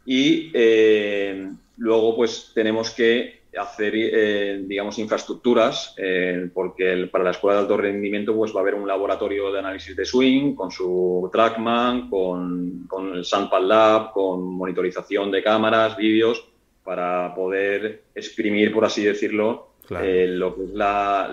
Y 0.05 0.51
eh, 0.53 1.49
luego 1.77 2.15
pues 2.15 2.51
tenemos 2.53 2.91
que 2.91 3.41
hacer, 3.57 3.93
eh, 3.95 4.63
digamos, 4.65 4.97
infraestructuras, 4.99 5.93
eh, 5.97 6.49
porque 6.53 7.07
para 7.11 7.23
la 7.23 7.31
escuela 7.31 7.57
de 7.57 7.61
alto 7.63 7.77
rendimiento 7.77 8.35
pues 8.35 8.53
va 8.53 8.59
a 8.59 8.61
haber 8.61 8.75
un 8.75 8.87
laboratorio 8.87 9.51
de 9.51 9.59
análisis 9.59 9.95
de 9.95 10.05
swing 10.05 10.55
con 10.55 10.71
su 10.71 11.29
Trackman, 11.31 12.09
con, 12.09 12.85
con 12.87 13.15
el 13.15 13.25
Sandpad 13.25 13.61
Lab, 13.61 14.11
con 14.11 14.43
monitorización 14.43 15.31
de 15.31 15.43
cámaras, 15.43 15.95
vídeos, 15.97 16.45
para 16.83 17.33
poder 17.33 18.03
exprimir, 18.13 18.73
por 18.73 18.85
así 18.85 19.03
decirlo, 19.03 19.69
eh, 20.01 20.27
lo 20.29 20.55
que 20.55 20.63
es 20.63 20.69
la, 20.71 21.29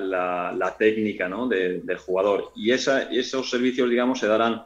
la, 0.55 0.77
técnica 0.77 1.29
¿no? 1.29 1.49
del 1.49 1.97
jugador. 1.99 2.51
Y 2.55 2.73
esa, 2.73 3.05
esos 3.05 3.49
servicios, 3.49 3.89
digamos, 3.89 4.19
se 4.19 4.27
darán 4.27 4.65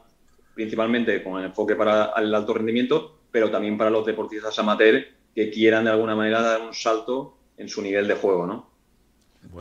principalmente 0.53 1.21
con 1.23 1.39
el 1.39 1.45
enfoque 1.47 1.75
para 1.75 2.13
el 2.17 2.33
alto 2.33 2.53
rendimiento, 2.53 3.19
pero 3.31 3.51
también 3.51 3.77
para 3.77 3.89
los 3.89 4.05
deportistas 4.05 4.57
amateur 4.59 5.05
que 5.35 5.49
quieran 5.49 5.85
de 5.85 5.91
alguna 5.91 6.15
manera 6.15 6.41
dar 6.41 6.61
un 6.61 6.73
salto 6.73 7.35
en 7.57 7.69
su 7.69 7.81
nivel 7.81 8.07
de 8.07 8.15
juego, 8.15 8.45
¿no? 8.45 8.75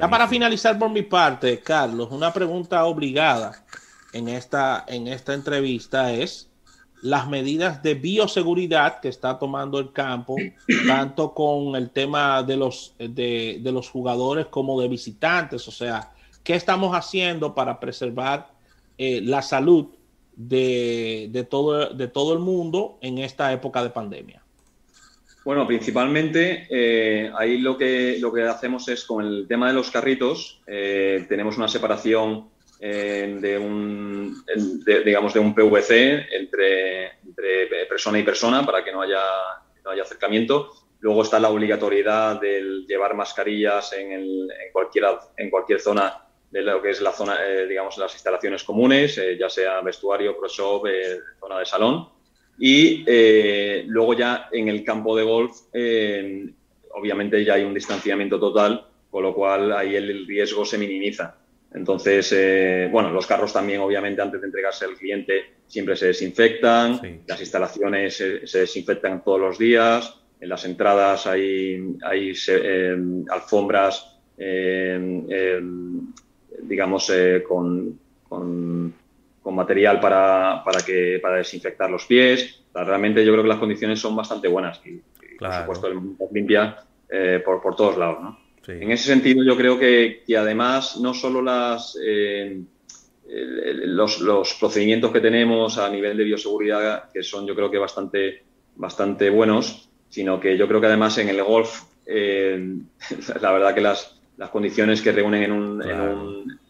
Ya 0.01 0.09
para 0.09 0.27
finalizar 0.27 0.79
por 0.79 0.91
mi 0.91 1.03
parte, 1.03 1.61
Carlos, 1.61 2.09
una 2.11 2.33
pregunta 2.33 2.85
obligada 2.87 3.65
en 4.13 4.29
esta, 4.29 4.85
en 4.89 5.09
esta 5.09 5.35
entrevista 5.35 6.13
es 6.13 6.51
las 7.03 7.29
medidas 7.29 7.83
de 7.83 7.95
bioseguridad 7.95 9.01
que 9.01 9.09
está 9.09 9.39
tomando 9.39 9.79
el 9.79 9.93
campo, 9.93 10.37
tanto 10.87 11.35
con 11.35 11.77
el 11.77 11.91
tema 11.91 12.43
de 12.43 12.57
los, 12.57 12.95
de, 12.99 13.61
los 13.63 13.91
jugadores 13.91 14.47
como 14.47 14.81
de 14.81 14.89
visitantes. 14.89 15.69
O 15.69 15.71
sea, 15.71 16.13
¿qué 16.43 16.55
estamos 16.55 16.97
haciendo 16.97 17.55
para 17.55 17.79
preservar 17.79 18.51
eh, 18.97 19.21
la 19.23 19.43
salud 19.43 19.89
de, 20.35 21.29
de, 21.31 21.45
todo, 21.45 21.93
de 21.93 22.09
todo 22.09 22.33
el 22.33 22.39
mundo 22.39 22.99
en 23.03 23.19
esta 23.19 23.53
época 23.53 23.83
de 23.83 23.91
pandemia? 23.91 24.44
Bueno, 25.45 25.67
principalmente 25.67 26.67
eh, 26.71 27.31
ahí 27.37 27.59
lo 27.59 27.77
que, 27.77 28.17
lo 28.19 28.33
que 28.33 28.45
hacemos 28.45 28.89
es 28.89 29.05
con 29.05 29.23
el 29.25 29.47
tema 29.47 29.69
de 29.69 29.75
los 29.75 29.91
carritos, 29.91 30.63
eh, 30.67 31.27
tenemos 31.29 31.59
una 31.59 31.69
separación 31.69 32.49
eh, 32.81 33.37
de 33.41 33.59
un, 33.59 34.43
digamos, 35.05 35.35
de 35.35 35.41
un 35.41 35.55
PVC 35.55 36.29
entre, 36.35 37.19
persona 37.87 38.19
y 38.19 38.23
persona 38.23 38.65
para 38.65 38.83
que 38.83 38.91
no 38.91 39.03
haya, 39.03 39.21
no 39.85 39.91
haya 39.91 40.03
acercamiento. 40.03 40.71
Luego 41.01 41.23
está 41.23 41.39
la 41.39 41.51
obligatoriedad 41.51 42.41
de 42.41 42.85
llevar 42.89 43.15
mascarillas 43.15 43.93
en, 43.93 44.13
en, 44.13 44.49
cualquier, 44.73 45.05
en 45.37 45.51
cualquier 45.51 45.79
zona 45.79 46.25
de 46.51 46.63
lo 46.63 46.81
que 46.81 46.91
es 46.91 47.03
la 47.03 47.13
zona, 47.13 47.37
digamos, 47.69 47.99
las 47.99 48.15
instalaciones 48.15 48.65
comunes, 48.65 49.21
ya 49.39 49.51
sea 49.51 49.83
vestuario, 49.83 50.39
pro 50.39 50.49
shop, 50.49 50.87
zona 51.39 51.59
de 51.59 51.67
salón. 51.67 52.13
Y 52.59 53.05
eh, 53.07 53.85
luego 53.87 54.14
ya 54.14 54.49
en 54.53 54.69
el 54.69 54.85
campo 54.85 55.17
de 55.17 55.25
golf, 55.25 55.57
eh, 55.73 56.49
obviamente 56.93 57.45
ya 57.45 57.55
hay 57.55 57.64
un 57.64 57.75
distanciamiento 57.75 58.38
total, 58.38 58.87
con 59.11 59.23
lo 59.23 59.35
cual 59.35 59.73
ahí 59.73 59.97
el 59.97 60.27
riesgo 60.27 60.64
se 60.64 60.79
minimiza. 60.79 61.37
Entonces, 61.73 62.33
eh, 62.33 62.88
bueno, 62.90 63.11
los 63.11 63.27
carros 63.27 63.53
también, 63.53 63.81
obviamente, 63.81 64.23
antes 64.23 64.40
de 64.40 64.47
entregarse 64.47 64.85
al 64.85 64.95
cliente, 64.95 65.55
siempre 65.67 65.97
se 65.97 66.07
desinfectan, 66.07 67.01
las 67.27 67.40
instalaciones 67.40 68.17
se, 68.17 68.59
desinfectan 68.59 69.25
todos 69.25 69.40
los 69.40 69.59
días, 69.59 70.21
en 70.40 70.49
las 70.49 70.64
entradas 70.64 71.27
hay, 71.27 71.97
hay 72.05 72.33
eh, 72.49 72.97
alfombras, 73.29 74.19
digamos, 76.62 77.12
con, 77.49 77.99
con, 78.29 78.95
material 79.53 80.01
para, 80.01 80.63
para, 80.65 80.81
que, 80.81 81.19
para 81.21 81.37
desinfectar 81.37 81.91
los 81.91 82.07
pies. 82.07 82.63
realmente 82.73 83.25
yo 83.25 83.33
creo 83.33 83.43
que 83.43 83.49
las 83.49 83.59
condiciones 83.59 84.01
son 84.01 84.17
bastante 84.17 84.49
buenas 84.49 84.81
y, 84.87 85.03
por 85.39 85.53
supuesto, 85.53 85.87
el 85.89 86.01
limpia 86.33 86.77
por, 87.45 87.61
por 87.61 87.77
todos 87.77 87.97
lados, 87.99 88.23
¿no? 88.23 88.45
En 88.67 88.91
ese 88.91 89.09
sentido, 89.09 89.45
yo 89.45 89.57
creo 89.57 89.79
que, 89.79 90.23
además 90.37 90.99
no 90.99 91.13
solo 91.13 91.43
las, 91.43 91.99
eh, 92.03 92.63
los, 93.27 94.55
procedimientos 94.59 95.13
que 95.13 95.21
tenemos 95.21 95.77
a 95.79 95.91
nivel 95.91 96.17
de 96.17 96.25
bioseguridad, 96.25 97.11
que 97.13 97.23
son 97.23 97.47
yo 97.47 97.55
creo 97.55 97.71
que 97.71 97.79
bastante, 97.79 98.43
bastante 98.77 99.29
buenos, 99.29 99.91
sino 100.09 100.41
que 100.41 100.57
yo 100.57 100.67
creo 100.67 100.81
que 100.81 100.87
además 100.87 101.19
en 101.19 101.29
el 101.29 101.43
golf, 101.43 101.83
eh, 102.07 102.75
la 103.41 103.53
verdad 103.53 103.75
que 103.75 103.81
las, 103.81 104.19
las 104.37 104.51
condiciones 104.51 105.03
que 105.03 105.13
reúnen 105.13 105.43
en 105.43 105.53
un, 105.53 105.83
en 105.83 106.01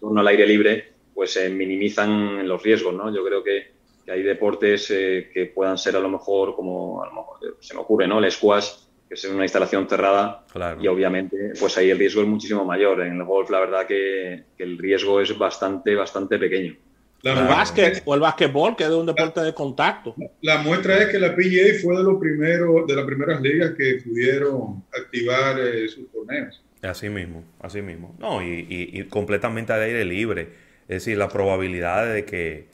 un, 0.00 0.18
al 0.18 0.28
aire 0.28 0.46
libre, 0.46 0.93
pues 1.14 1.32
se 1.32 1.48
minimizan 1.48 2.46
los 2.46 2.62
riesgos, 2.62 2.94
¿no? 2.94 3.14
Yo 3.14 3.24
creo 3.24 3.42
que, 3.42 3.74
hay 4.06 4.22
deportes 4.22 4.90
eh, 4.90 5.30
que 5.32 5.46
puedan 5.46 5.78
ser 5.78 5.96
a 5.96 6.00
lo 6.00 6.10
mejor 6.10 6.54
como, 6.54 7.02
a 7.02 7.06
lo 7.06 7.14
mejor, 7.14 7.56
se 7.60 7.72
me 7.72 7.80
ocurre, 7.80 8.06
¿no? 8.06 8.18
El 8.18 8.30
squash, 8.30 8.68
que 9.08 9.14
es 9.14 9.24
una 9.24 9.44
instalación 9.44 9.88
cerrada 9.88 10.44
y 10.78 10.86
obviamente 10.88 11.52
pues 11.58 11.78
ahí 11.78 11.88
el 11.90 11.98
riesgo 11.98 12.20
es 12.20 12.28
muchísimo 12.28 12.66
mayor. 12.66 13.00
En 13.00 13.16
el 13.16 13.24
golf 13.24 13.48
la 13.48 13.60
verdad 13.60 13.86
que, 13.86 14.44
el 14.58 14.78
riesgo 14.78 15.22
es 15.22 15.36
bastante, 15.38 15.94
bastante 15.94 16.38
pequeño. 16.38 16.76
el 17.22 17.46
básquet 17.46 18.02
o 18.04 18.14
el 18.14 18.20
básquetbol, 18.20 18.76
que 18.76 18.84
es 18.84 18.90
un 18.90 19.06
deporte 19.06 19.40
de 19.40 19.54
contacto. 19.54 20.14
La 20.42 20.58
muestra 20.58 20.98
es 20.98 21.08
que 21.08 21.18
la 21.18 21.34
PGA 21.34 21.80
fue 21.82 21.96
de 21.96 22.02
los 22.02 22.20
primeros, 22.20 22.86
de 22.86 22.96
las 22.96 23.06
primeras 23.06 23.40
ligas 23.40 23.72
que 23.72 24.02
pudieron 24.04 24.84
activar 24.92 25.58
eh, 25.60 25.88
sus 25.88 26.10
torneos. 26.12 26.62
Así 26.82 27.08
mismo, 27.08 27.44
así 27.60 27.80
mismo. 27.82 28.14
No, 28.18 28.42
y, 28.42 29.06
completamente 29.08 29.72
al 29.72 29.82
aire 29.82 30.04
libre. 30.04 30.63
Es 30.88 31.04
decir, 31.04 31.16
la 31.16 31.28
probabilidad 31.28 32.12
de 32.12 32.24
que, 32.24 32.68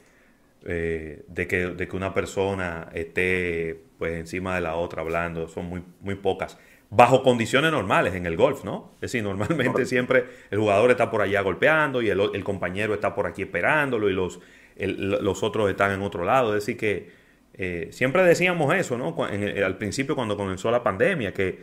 eh, 0.65 1.23
de 1.27 1.47
que, 1.47 1.67
de 1.67 1.87
que 1.87 1.95
una 1.95 2.13
persona 2.13 2.89
esté 2.93 3.81
pues 3.97 4.13
encima 4.13 4.55
de 4.55 4.61
la 4.61 4.75
otra 4.75 5.01
hablando, 5.01 5.47
son 5.47 5.65
muy, 5.65 5.83
muy 5.99 6.15
pocas. 6.15 6.57
Bajo 6.89 7.23
condiciones 7.23 7.71
normales 7.71 8.15
en 8.15 8.25
el 8.25 8.35
golf, 8.35 8.63
¿no? 8.65 8.93
Es 8.95 9.11
decir, 9.11 9.23
normalmente 9.23 9.85
siempre 9.85 10.25
el 10.49 10.59
jugador 10.59 10.91
está 10.91 11.09
por 11.09 11.21
allá 11.21 11.41
golpeando 11.41 12.01
y 12.01 12.09
el, 12.09 12.43
compañero 12.43 12.93
está 12.93 13.15
por 13.15 13.27
aquí 13.27 13.43
esperándolo 13.43 14.09
y 14.09 14.13
los, 14.13 14.39
los 14.75 15.43
otros 15.43 15.69
están 15.69 15.91
en 15.91 16.01
otro 16.01 16.25
lado. 16.25 16.55
Es 16.55 16.65
decir, 16.65 16.77
que 16.77 17.09
eh, 17.53 17.89
siempre 17.91 18.23
decíamos 18.23 18.73
eso, 18.73 18.97
¿no? 18.97 19.15
al 19.23 19.77
principio 19.77 20.15
cuando 20.15 20.35
comenzó 20.35 20.71
la 20.71 20.83
pandemia, 20.83 21.33
que 21.33 21.59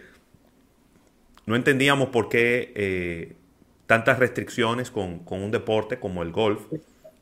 no 1.46 1.56
entendíamos 1.56 2.10
por 2.10 2.28
qué 2.28 2.72
eh, 2.76 3.32
tantas 3.88 4.18
restricciones 4.18 4.90
con, 4.90 5.22
un 5.26 5.50
deporte 5.50 5.98
como 5.98 6.22
el 6.22 6.30
golf. 6.30 6.60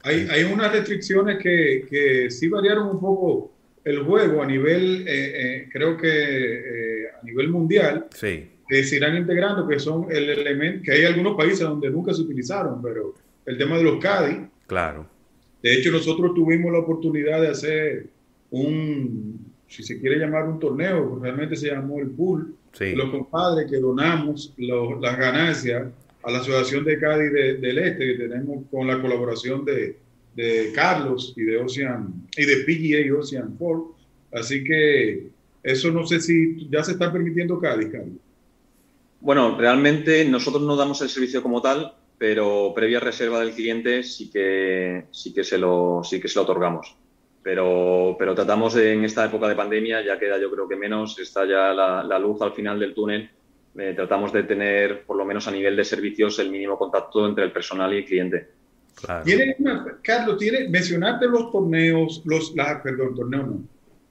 Hay, 0.03 0.27
hay 0.29 0.43
unas 0.43 0.73
restricciones 0.73 1.39
que, 1.39 1.87
que 1.89 2.29
sí 2.31 2.49
variaron 2.49 2.89
un 2.89 3.01
poco 3.01 3.53
el 3.85 4.03
juego 4.03 4.43
a 4.43 4.47
nivel, 4.47 5.07
eh, 5.07 5.33
eh, 5.63 5.69
creo 5.73 5.97
que 5.97 6.09
eh, 6.09 7.09
a 7.23 7.25
nivel 7.25 7.51
mundial, 7.51 8.07
sí. 8.13 8.51
que 8.69 8.83
se 8.83 8.97
irán 8.97 9.17
integrando, 9.17 9.67
que 9.69 9.79
son 9.79 10.09
el 10.11 10.29
elemento, 10.29 10.83
que 10.83 10.93
hay 10.93 11.05
algunos 11.05 11.37
países 11.37 11.61
donde 11.61 11.89
nunca 11.89 12.13
se 12.13 12.23
utilizaron, 12.23 12.83
pero 12.83 13.15
el 13.47 13.57
tema 13.57 13.79
de 13.79 13.85
los 13.85 14.03
CADI. 14.03 14.49
Claro. 14.67 15.07
De 15.63 15.73
hecho, 15.73 15.93
nosotros 15.93 16.35
tuvimos 16.35 16.73
la 16.73 16.81
oportunidad 16.81 17.41
de 17.41 17.49
hacer 17.49 18.07
un, 18.51 19.55
si 19.69 19.85
se 19.85 20.01
quiere 20.01 20.17
llamar 20.17 20.49
un 20.49 20.59
torneo, 20.59 21.21
realmente 21.23 21.55
se 21.55 21.69
llamó 21.69 22.01
el 22.01 22.11
pool, 22.11 22.57
los 22.81 23.11
compadres 23.11 23.71
que 23.71 23.79
donamos 23.79 24.53
las 24.59 25.17
ganancias 25.17 25.85
a 26.27 26.31
la 26.33 26.39
Asociación 26.39 26.85
de 26.85 26.99
Cádiz 26.99 27.33
del 27.33 27.79
Este, 27.79 28.05
que 28.05 28.25
tenemos 28.25 28.65
con 28.69 28.89
la 28.89 29.01
colaboración 29.01 29.65
de, 29.65 29.97
de 30.35 30.73
Carlos 30.75 31.33
y 31.37 31.45
de 31.45 31.57
Ocean 31.59 32.27
y 32.37 32.45
de 32.45 32.57
PGA 32.65 33.07
y 33.07 33.11
Ocean 33.13 33.57
Ford. 33.57 33.93
Así 34.33 34.65
que 34.65 35.29
eso 35.63 35.93
no 35.93 36.05
sé 36.05 36.21
si 36.21 36.69
ya 36.69 36.83
se 36.83 36.93
está 36.93 37.13
permitiendo 37.13 37.61
Cádiz, 37.61 37.91
Carlos. 37.93 38.17
Bueno, 39.21 39.57
realmente 39.57 40.25
nosotros 40.25 40.65
no 40.65 40.75
damos 40.75 41.01
el 41.01 41.09
servicio 41.09 41.43
como 41.43 41.63
tal, 41.63 41.95
pero 42.19 42.73
previa 42.75 42.99
reserva 42.99 43.41
del 43.41 43.53
cliente 43.53 44.03
sí 44.03 44.29
que 44.29 45.05
sí 45.13 45.33
que 45.33 45.45
se 45.45 45.59
lo 45.59 46.03
sí 46.03 46.21
que 46.21 46.29
se 46.29 46.37
lo 46.37 46.43
otorgamos. 46.43 46.97
Pero, 47.43 48.17
pero 48.19 48.35
tratamos 48.35 48.75
de, 48.75 48.95
en 48.95 49.05
esta 49.05 49.27
época 49.27 49.47
de 49.47 49.55
pandemia, 49.55 50.05
ya 50.05 50.19
queda 50.19 50.41
yo 50.41 50.51
creo 50.51 50.67
que 50.67 50.75
menos, 50.75 51.17
está 51.21 51.47
ya 51.47 51.73
la, 51.73 52.19
luz 52.19 52.43
al 52.43 52.53
final 52.53 52.81
del 52.81 52.93
túnel, 52.93 53.31
eh, 53.79 53.93
tratamos 53.95 54.33
de 54.33 54.43
tener, 54.43 55.05
por 55.05 55.17
lo 55.17 55.25
menos 55.25 55.47
a 55.49 55.51
nivel 55.51 55.77
de 55.77 55.85
servicios, 55.85 56.39
el 56.39 56.51
mínimo 56.51 56.79
contacto 56.79 57.27
entre 57.27 57.45
el 57.45 57.53
personal 57.53 57.93
y 57.93 57.99
el 57.99 58.05
cliente. 58.05 58.49
Carlos, 60.03 60.39
tiene, 60.39 60.69
mencionaste 60.69 61.27
los 61.27 61.51
torneos, 61.51 62.23
los, 62.25 62.55
las, 62.55 62.81
perdón, 62.81 63.15
torneos 63.15 63.49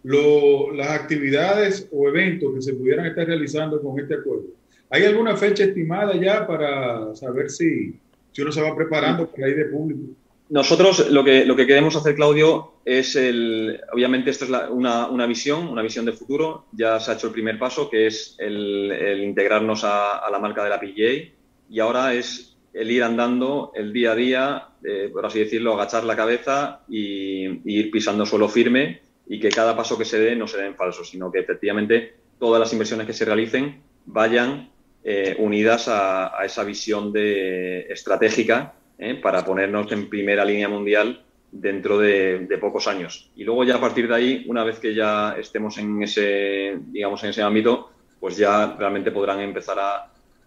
no, 0.06 0.72
las 0.72 0.90
actividades 0.90 1.90
o 1.92 2.08
eventos 2.08 2.54
que 2.54 2.62
se 2.62 2.74
pudieran 2.74 3.08
estar 3.08 3.26
realizando 3.26 3.82
con 3.82 4.00
este 4.00 4.14
acuerdo. 4.14 4.46
¿Hay 4.92 5.04
alguna 5.04 5.36
fecha 5.36 5.64
estimada 5.64 6.16
ya 6.16 6.46
para 6.46 7.16
saber 7.16 7.50
si, 7.50 8.00
si 8.32 8.42
uno 8.44 8.52
se 8.52 8.62
va 8.62 8.76
preparando 8.76 9.28
para 9.28 9.50
ir 9.50 9.56
de 9.58 9.66
público? 9.66 10.14
Nosotros 10.50 11.10
lo 11.10 11.24
que, 11.24 11.44
lo 11.46 11.56
que 11.56 11.66
queremos 11.66 11.96
hacer, 11.96 12.16
Claudio, 12.16 12.74
es 12.86 13.16
el. 13.16 13.82
Obviamente, 13.92 14.30
esto 14.30 14.46
es 14.46 14.52
una, 14.70 15.08
una, 15.08 15.26
visión, 15.26 15.68
una 15.68 15.82
visión 15.82 16.06
de 16.06 16.14
futuro. 16.14 16.66
Ya 16.72 17.00
se 17.00 17.12
ha 17.12 17.14
hecho 17.16 17.28
el 17.28 17.34
primer 17.34 17.58
paso, 17.58 17.90
que 17.90 18.08
es 18.08 18.36
el, 18.38 19.22
integrarnos 19.24 19.84
a, 19.84 20.20
a, 20.20 20.30
la 20.30 20.40
marca 20.40 20.64
de 20.64 20.70
la 20.70 20.80
PGA. 20.80 21.34
Y 21.70 21.80
ahora 21.80 22.14
es 22.14 22.56
el 22.76 22.92
ir 22.92 23.04
andando 23.04 23.72
el 23.74 23.94
día 23.94 24.12
a 24.12 24.16
día, 24.16 24.68
eh, 24.84 25.10
por 25.12 25.26
así 25.26 25.40
decirlo, 25.40 25.74
agachar 25.74 26.04
la 26.04 26.16
cabeza 26.16 26.82
y, 26.90 27.62
ir 27.72 27.90
pisando 27.90 28.26
suelo 28.26 28.50
firme 28.50 29.00
y 29.28 29.40
que 29.40 29.50
cada 29.50 29.76
paso 29.78 29.98
que 29.98 30.04
se 30.04 30.20
dé 30.20 30.36
no 30.36 30.46
se 30.46 30.58
dé 30.58 30.68
en 30.68 30.76
falso, 30.76 31.04
sino 31.06 31.32
que 31.32 31.40
efectivamente 31.40 32.16
todas 32.38 32.60
las 32.60 32.74
inversiones 32.74 33.08
que 33.08 33.14
se 33.14 33.24
realicen 33.24 33.82
vayan 34.06 34.70
eh, 35.06 35.38
unidas 35.40 35.88
a, 35.88 36.38
esa 36.44 36.66
visión 36.66 37.14
de, 37.14 37.88
estratégica 37.90 38.74
eh, 38.98 39.16
para 39.16 39.44
ponernos 39.44 39.92
en 39.92 40.10
primera 40.10 40.46
línea 40.46 40.70
mundial 40.70 41.22
dentro 41.52 42.00
de, 42.00 42.58
pocos 42.60 42.88
años. 42.88 43.30
Y 43.36 43.44
luego 43.44 43.64
ya 43.64 43.76
a 43.76 43.82
partir 43.82 44.08
de 44.08 44.16
ahí, 44.16 44.46
una 44.48 44.64
vez 44.64 44.80
que 44.80 44.94
ya 44.94 45.36
estemos 45.38 45.78
en 45.78 46.02
ese, 46.04 46.78
digamos, 46.88 47.24
en 47.24 47.30
ese 47.30 47.42
ámbito, 47.42 47.92
pues 48.20 48.38
ya 48.38 48.76
realmente 48.78 49.12
podrán 49.12 49.40
empezar 49.40 49.78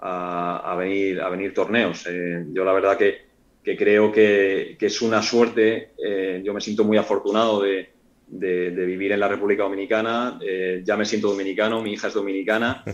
a, 0.00 0.74
venir, 0.76 1.20
a 1.20 1.28
venir 1.28 1.54
torneos. 1.54 2.06
Eh, 2.06 2.46
yo 2.52 2.64
la 2.64 2.72
verdad 2.72 2.96
que, 2.96 3.26
creo 3.76 4.11
que, 4.11 4.76
es 4.80 5.02
una 5.02 5.22
suerte, 5.22 5.90
eh, 6.02 6.40
yo 6.44 6.54
me 6.54 6.61
siento 6.61 6.84
muy 6.84 6.96
afortunado 6.96 7.62
de, 7.62 7.90
vivir 8.30 9.12
en 9.12 9.20
la 9.20 9.28
República 9.28 9.62
Dominicana, 9.62 10.38
eh, 10.42 10.82
ya 10.84 10.96
me 10.96 11.04
siento 11.04 11.28
dominicano, 11.28 11.82
mi 11.82 11.92
hija 11.92 12.08
es 12.08 12.14
dominicana 12.14 12.84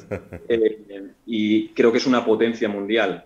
y 1.27 1.69
creo 1.69 1.91
que 1.91 1.99
es 1.99 2.07
una 2.07 2.25
potencia 2.25 2.69
mundial, 2.69 3.25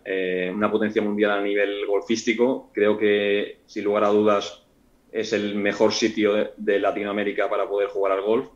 una 0.55 0.71
potencia 0.71 1.03
mundial 1.03 1.33
a 1.33 1.43
nivel 1.43 1.87
golfístico, 1.87 2.71
creo 2.73 2.97
que 2.97 3.59
sin 3.67 3.85
lugar 3.85 4.05
a 4.05 4.09
dudas 4.09 4.65
es 5.13 5.33
el 5.33 5.55
mejor 5.55 5.93
sitio 5.93 6.53
de 6.57 6.79
Latinoamérica 6.79 7.49
para 7.49 7.69
poder 7.69 7.89
jugar 7.89 8.13
al 8.13 8.23
golf 8.23 8.49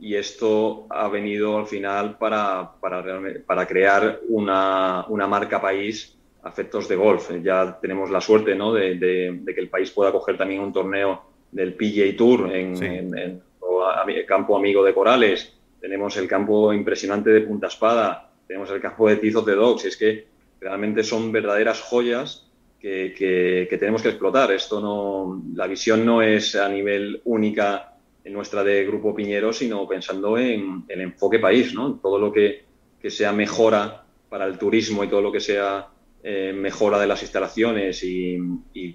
y 0.00 0.16
esto 0.16 0.86
ha 0.88 1.08
venido 1.08 1.58
al 1.58 1.66
final 1.66 2.16
para, 2.16 2.72
para, 2.80 3.04
para 3.46 3.66
crear 3.66 4.20
una, 4.28 5.04
una, 5.08 5.26
marca 5.26 5.60
país 5.60 6.16
a 6.42 6.48
efectos 6.48 6.88
de 6.88 6.96
golf. 6.96 7.30
Ya 7.42 7.78
tenemos 7.80 8.10
la 8.10 8.22
suerte 8.22 8.54
¿no? 8.54 8.72
de, 8.72 8.94
de, 8.94 9.54
que 9.54 9.60
el 9.60 9.68
país 9.68 9.90
pueda 9.90 10.10
coger 10.10 10.38
también 10.38 10.62
un 10.62 10.72
torneo 10.72 11.22
del 11.52 11.74
PGA 11.74 12.16
Tour 12.16 12.54
en, 12.54 12.82
en, 12.82 13.14
el 13.14 14.26
campo 14.26 14.56
amigo 14.56 14.84
de 14.84 14.94
Corales. 14.94 15.54
Tenemos 15.80 16.16
el 16.16 16.28
campo 16.28 16.72
impresionante 16.72 17.30
de 17.30 17.40
Punta 17.42 17.68
Espada. 17.68 18.30
Tenemos 18.46 18.70
el 18.70 18.80
campo 18.80 19.08
de 19.08 19.16
Tizos 19.16 19.46
de 19.46 19.54
Dogs. 19.54 19.84
Es 19.84 19.96
que 19.96 20.26
realmente 20.60 21.02
son 21.02 21.32
verdaderas 21.32 21.80
joyas 21.80 22.46
que, 22.80 23.14
que, 23.16 23.66
que 23.68 23.78
tenemos 23.78 24.02
que 24.02 24.08
explotar. 24.08 24.52
Esto 24.52 24.80
no, 24.80 25.42
la 25.54 25.66
visión 25.66 26.04
no 26.04 26.22
es 26.22 26.54
a 26.56 26.68
nivel 26.68 27.20
única 27.24 27.90
en 28.24 28.32
nuestra 28.32 28.62
de 28.62 28.84
Grupo 28.84 29.14
Piñero, 29.14 29.52
sino 29.52 29.86
pensando 29.88 30.36
en 30.36 30.84
el 30.88 31.00
enfoque 31.00 31.38
país, 31.38 31.74
¿no? 31.74 31.94
Todo 31.94 32.18
lo 32.18 32.32
que, 32.32 32.68
sea 33.08 33.32
mejora 33.32 34.04
para 34.28 34.44
el 34.44 34.58
turismo 34.58 35.02
y 35.02 35.08
todo 35.08 35.22
lo 35.22 35.32
que 35.32 35.40
sea 35.40 35.88
eh, 36.22 36.52
mejora 36.52 36.98
de 36.98 37.06
las 37.06 37.22
instalaciones 37.22 38.02
y, 38.04 38.38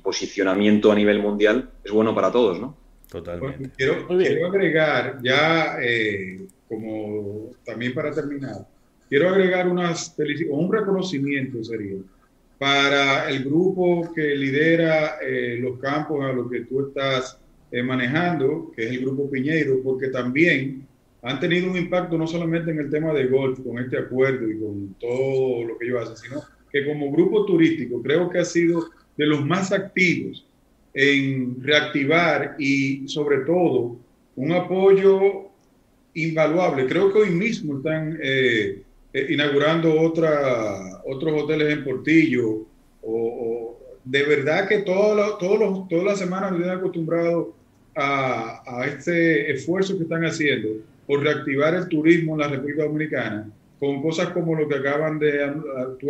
posicionamiento 0.04 0.92
a 0.92 0.96
nivel 0.96 1.20
mundial 1.20 1.72
es 1.84 1.92
bueno 1.92 2.14
para 2.14 2.32
todos, 2.32 2.60
¿no? 2.60 2.78
Totalmente. 3.10 3.72
Quiero, 3.76 4.48
agregar 4.48 5.20
ya, 5.24 5.78
eh, 5.82 6.42
como 6.68 7.52
también 7.64 7.94
para 7.94 8.12
terminar, 8.12 8.68
quiero 9.10 9.30
agregar 9.30 9.68
unas 9.68 10.16
un 10.50 10.72
reconocimiento 10.72 11.64
sería 11.64 11.98
para 12.58 13.30
el 13.30 13.44
grupo 13.44 14.14
que 14.14 14.36
lidera 14.36 15.18
eh, 15.22 15.58
los 15.60 15.80
campos 15.80 16.24
a 16.24 16.32
los 16.32 16.50
que 16.50 16.62
tú 16.62 16.88
estás 16.88 17.38
eh, 17.72 17.84
manejando, 17.84 18.72
que 18.76 18.86
es 18.86 18.92
el 18.92 19.02
grupo 19.02 19.30
Piñeiro, 19.30 19.82
porque 19.84 20.08
también 20.08 20.88
han 21.22 21.40
tenido 21.40 21.70
un 21.70 21.78
impacto 21.78 22.18
no 22.18 22.28
solamente 22.28 22.72
en 22.72 22.80
el 22.80 22.90
tema 22.90 23.12
de 23.14 23.26
golf, 23.26 23.60
con 23.62 23.80
este 23.80 23.98
acuerdo 23.98 24.50
y 24.50 24.60
con 24.60 24.96
todo 25.00 25.64
lo 25.66 25.78
que 25.78 25.86
ellos 25.86 26.04
hacen, 26.04 26.18
sino 26.18 26.44
que 26.76 26.86
como 26.86 27.10
grupo 27.10 27.46
turístico 27.46 28.02
creo 28.02 28.30
que 28.30 28.40
ha 28.40 28.44
sido 28.44 28.90
de 29.16 29.26
los 29.26 29.46
más 29.46 29.72
activos 29.72 30.46
en 30.94 31.64
reactivar 31.64 32.58
y 32.60 33.08
sobre 33.08 33.46
todo 33.46 33.98
un 34.36 34.52
apoyo 34.52 35.52
invaluable. 36.14 36.86
Creo 36.86 37.14
que 37.14 37.20
hoy 37.20 37.30
mismo 37.30 37.78
están 37.78 38.20
eh, 38.22 38.84
eh, 39.14 39.28
inaugurando 39.30 40.02
otra, 40.02 41.02
otros 41.06 41.44
hoteles 41.44 41.72
en 41.72 41.86
Portillo. 41.86 42.66
O, 43.02 43.80
de 44.04 44.24
verdad 44.24 44.68
que 44.68 44.80
todas 44.80 45.40
las 46.04 46.20
semanas 46.20 46.52
me 46.52 46.66
han 46.66 46.80
acostumbrado 46.80 47.56
a, 47.96 48.64
a 48.82 48.86
este 48.86 49.50
esfuerzo 49.50 49.96
que 49.96 50.04
están 50.04 50.26
haciendo 50.26 50.70
por 51.08 51.24
reactivar 51.24 51.74
el 51.74 51.88
turismo 51.88 52.34
en 52.34 52.40
la 52.42 52.50
República 52.50 52.84
Dominicana 52.84 53.50
con 53.80 54.02
cosas 54.02 54.30
como 54.30 54.56
lo 54.56 54.68
que 54.68 54.76
acaban 54.76 55.20
de 55.20 55.44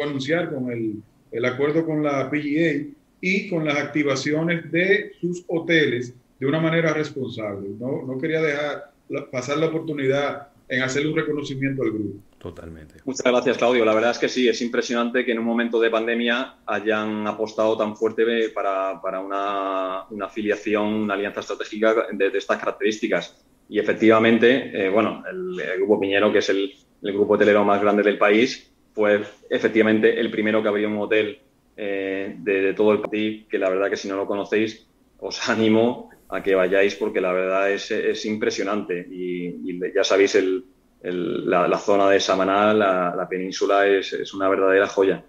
anunciar 0.04 0.54
con 0.54 0.72
el, 0.72 1.02
el 1.32 1.46
acuerdo 1.46 1.86
con 1.86 2.04
la 2.04 2.30
PGA 2.30 2.88
y 3.22 3.50
con 3.50 3.66
las 3.66 3.78
activaciones 3.78 4.72
de 4.72 5.14
sus 5.20 5.44
hoteles 5.48 6.14
de 6.40 6.46
una 6.46 6.60
manera 6.60 6.94
responsable. 6.94 7.70
No, 7.80 8.04
no 8.04 8.18
quería 8.18 8.42
dejar 8.42 8.92
pasar 9.32 9.58
la 9.58 9.68
oportunidad 9.68 10.50
en 10.68 10.82
hacerle 10.82 11.10
un 11.10 11.16
reconocimiento 11.16 11.84
al 11.84 11.92
grupo. 11.92 12.20
Totalmente. 12.40 12.96
Muchas 13.06 13.26
gracias, 13.26 13.58
Claudio. 13.58 13.86
La 13.86 13.94
verdad 13.94 14.12
es 14.12 14.20
que 14.20 14.30
sí, 14.30 14.48
es 14.48 14.62
impresionante 14.62 15.26
que 15.26 15.32
en 15.32 15.40
un 15.40 15.46
momento 15.46 15.80
de 15.80 15.90
pandemia 15.90 16.58
hayan 16.66 17.26
apostado 17.28 17.76
tan 17.78 17.96
fuerte 17.96 18.50
para, 18.50 19.02
para 19.02 19.20
una, 19.20 20.04
una, 20.12 20.26
afiliación, 20.26 20.86
una 20.86 21.16
alianza 21.16 21.40
estratégica 21.40 22.08
de, 22.12 22.28
estas 22.38 22.60
características. 22.60 23.44
Y 23.68 23.80
efectivamente, 23.80 24.72
eh, 24.74 24.90
bueno, 24.90 25.24
el, 25.28 25.60
Grupo 25.78 26.00
Piñero, 26.00 26.32
que 26.32 26.40
es 26.40 26.50
el, 26.50 26.72
el, 27.06 27.14
grupo 27.14 27.34
hotelero 27.34 27.64
más 27.64 27.82
grande 27.82 28.04
del 28.04 28.18
país, 28.18 28.72
fue 28.94 29.24
efectivamente 29.50 30.20
el 30.20 30.32
primero 30.32 30.62
que 30.62 30.70
abrió 30.70 30.88
un 30.88 30.98
hotel 30.98 31.40
eh, 31.78 32.36
de, 32.38 32.74
todo 32.74 32.94
el 32.94 33.02
país, 33.02 33.46
que 33.50 33.58
la 33.60 33.70
verdad 33.70 33.90
que 33.90 33.98
si 33.98 34.08
no 34.08 34.16
lo 34.16 34.26
conocéis, 34.26 34.88
os 35.20 35.50
animo 35.50 36.10
a 36.30 36.42
que 36.42 36.56
vayáis 36.56 36.96
porque 36.96 37.22
la 37.22 37.32
verdad 37.32 37.72
es, 37.72 37.92
es 37.92 38.26
impresionante 38.26 39.08
y, 39.10 39.80
ya 39.94 40.04
sabéis, 40.04 40.36
el, 40.36 40.66
la, 41.04 41.78
zona 41.78 42.10
de 42.10 42.20
Samaná, 42.20 42.74
la, 42.74 43.28
península, 43.30 43.88
es, 43.88 44.14
es, 44.14 44.34
una 44.34 44.50
verdadera 44.50 44.88
joya. 44.88 45.24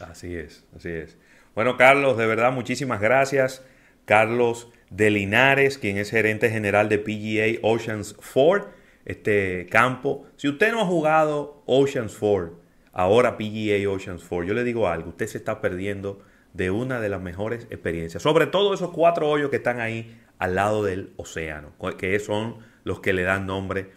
Así 0.00 0.34
es, 0.34 0.66
así 0.76 0.88
es. 0.88 1.16
Bueno, 1.54 1.76
Carlos, 1.76 2.16
de 2.16 2.26
verdad, 2.26 2.52
muchísimas 2.52 3.00
gracias. 3.00 3.64
Carlos 4.04 4.68
de 4.90 5.10
Linares, 5.10 5.78
quien 5.78 5.96
es 5.96 6.10
gerente 6.10 6.50
general 6.50 6.88
de 6.88 6.98
PGA 6.98 7.58
Oceans 7.62 8.16
Ford, 8.20 8.64
este 9.04 9.66
campo. 9.70 10.26
Si 10.36 10.48
usted 10.48 10.72
no 10.72 10.80
ha 10.80 10.86
jugado 10.86 11.62
Oceans 11.66 12.14
Ford, 12.14 12.52
ahora 12.92 13.36
PGA 13.36 13.88
Oceans 13.90 14.22
4. 14.28 14.44
Yo 14.44 14.54
le 14.54 14.64
digo 14.64 14.88
algo, 14.88 15.10
usted 15.10 15.26
se 15.26 15.38
está 15.38 15.60
perdiendo 15.60 16.20
de 16.52 16.70
una 16.70 17.00
de 17.00 17.08
las 17.08 17.20
mejores 17.20 17.66
experiencias. 17.70 18.22
Sobre 18.22 18.46
todo 18.46 18.74
esos 18.74 18.90
cuatro 18.90 19.28
hoyos 19.28 19.50
que 19.50 19.56
están 19.56 19.80
ahí 19.80 20.18
al 20.38 20.54
lado 20.54 20.84
del 20.84 21.12
océano, 21.16 21.72
que 21.98 22.18
son 22.18 22.56
los 22.84 23.00
que 23.00 23.12
le 23.12 23.22
dan 23.22 23.46
nombre 23.46 23.92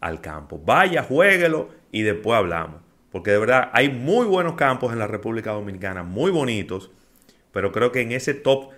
al 0.00 0.20
campo. 0.20 0.60
Vaya, 0.64 1.02
jueguelo 1.02 1.68
y 1.90 2.02
después 2.02 2.38
hablamos. 2.38 2.80
Porque 3.10 3.30
de 3.30 3.38
verdad 3.38 3.70
hay 3.74 3.90
muy 3.90 4.26
buenos 4.26 4.54
campos 4.54 4.92
en 4.92 4.98
la 4.98 5.06
República 5.06 5.52
Dominicana, 5.52 6.02
muy 6.02 6.30
bonitos, 6.30 6.90
pero 7.52 7.70
creo 7.70 7.92
que 7.92 8.00
en 8.00 8.12
ese 8.12 8.32
top 8.32 8.70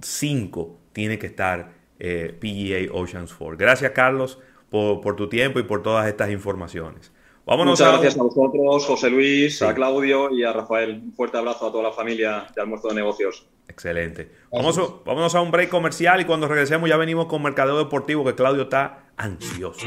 5 0.00 0.80
tiene 0.92 1.18
que 1.18 1.28
estar 1.28 1.70
eh, 2.00 2.36
PGA 2.40 2.92
Oceans 2.92 3.32
4. 3.32 3.56
Gracias 3.56 3.92
Carlos 3.92 4.40
por, 4.72 5.00
por 5.00 5.14
tu 5.14 5.28
tiempo 5.28 5.60
y 5.60 5.62
por 5.62 5.82
todas 5.82 6.08
estas 6.08 6.30
informaciones. 6.32 7.12
Muchas 7.44 7.88
gracias 7.88 8.18
a 8.18 8.22
vosotros, 8.22 8.86
José 8.86 9.10
Luis, 9.10 9.62
a 9.62 9.74
Claudio 9.74 10.30
y 10.30 10.44
a 10.44 10.52
Rafael. 10.52 11.02
Un 11.04 11.12
fuerte 11.12 11.38
abrazo 11.38 11.66
a 11.66 11.72
toda 11.72 11.84
la 11.84 11.92
familia 11.92 12.46
de 12.54 12.62
Almuerzo 12.62 12.88
de 12.88 12.94
Negocios. 12.94 13.46
Excelente. 13.68 14.30
Vamos, 14.52 15.04
vámonos 15.04 15.34
a 15.34 15.40
un 15.40 15.50
break 15.50 15.68
comercial 15.68 16.20
y 16.20 16.24
cuando 16.24 16.46
regresemos 16.46 16.88
ya 16.88 16.96
venimos 16.96 17.26
con 17.26 17.42
Mercadeo 17.42 17.78
Deportivo, 17.78 18.24
que 18.24 18.34
Claudio 18.34 18.62
está 18.62 19.06
ansioso. 19.16 19.86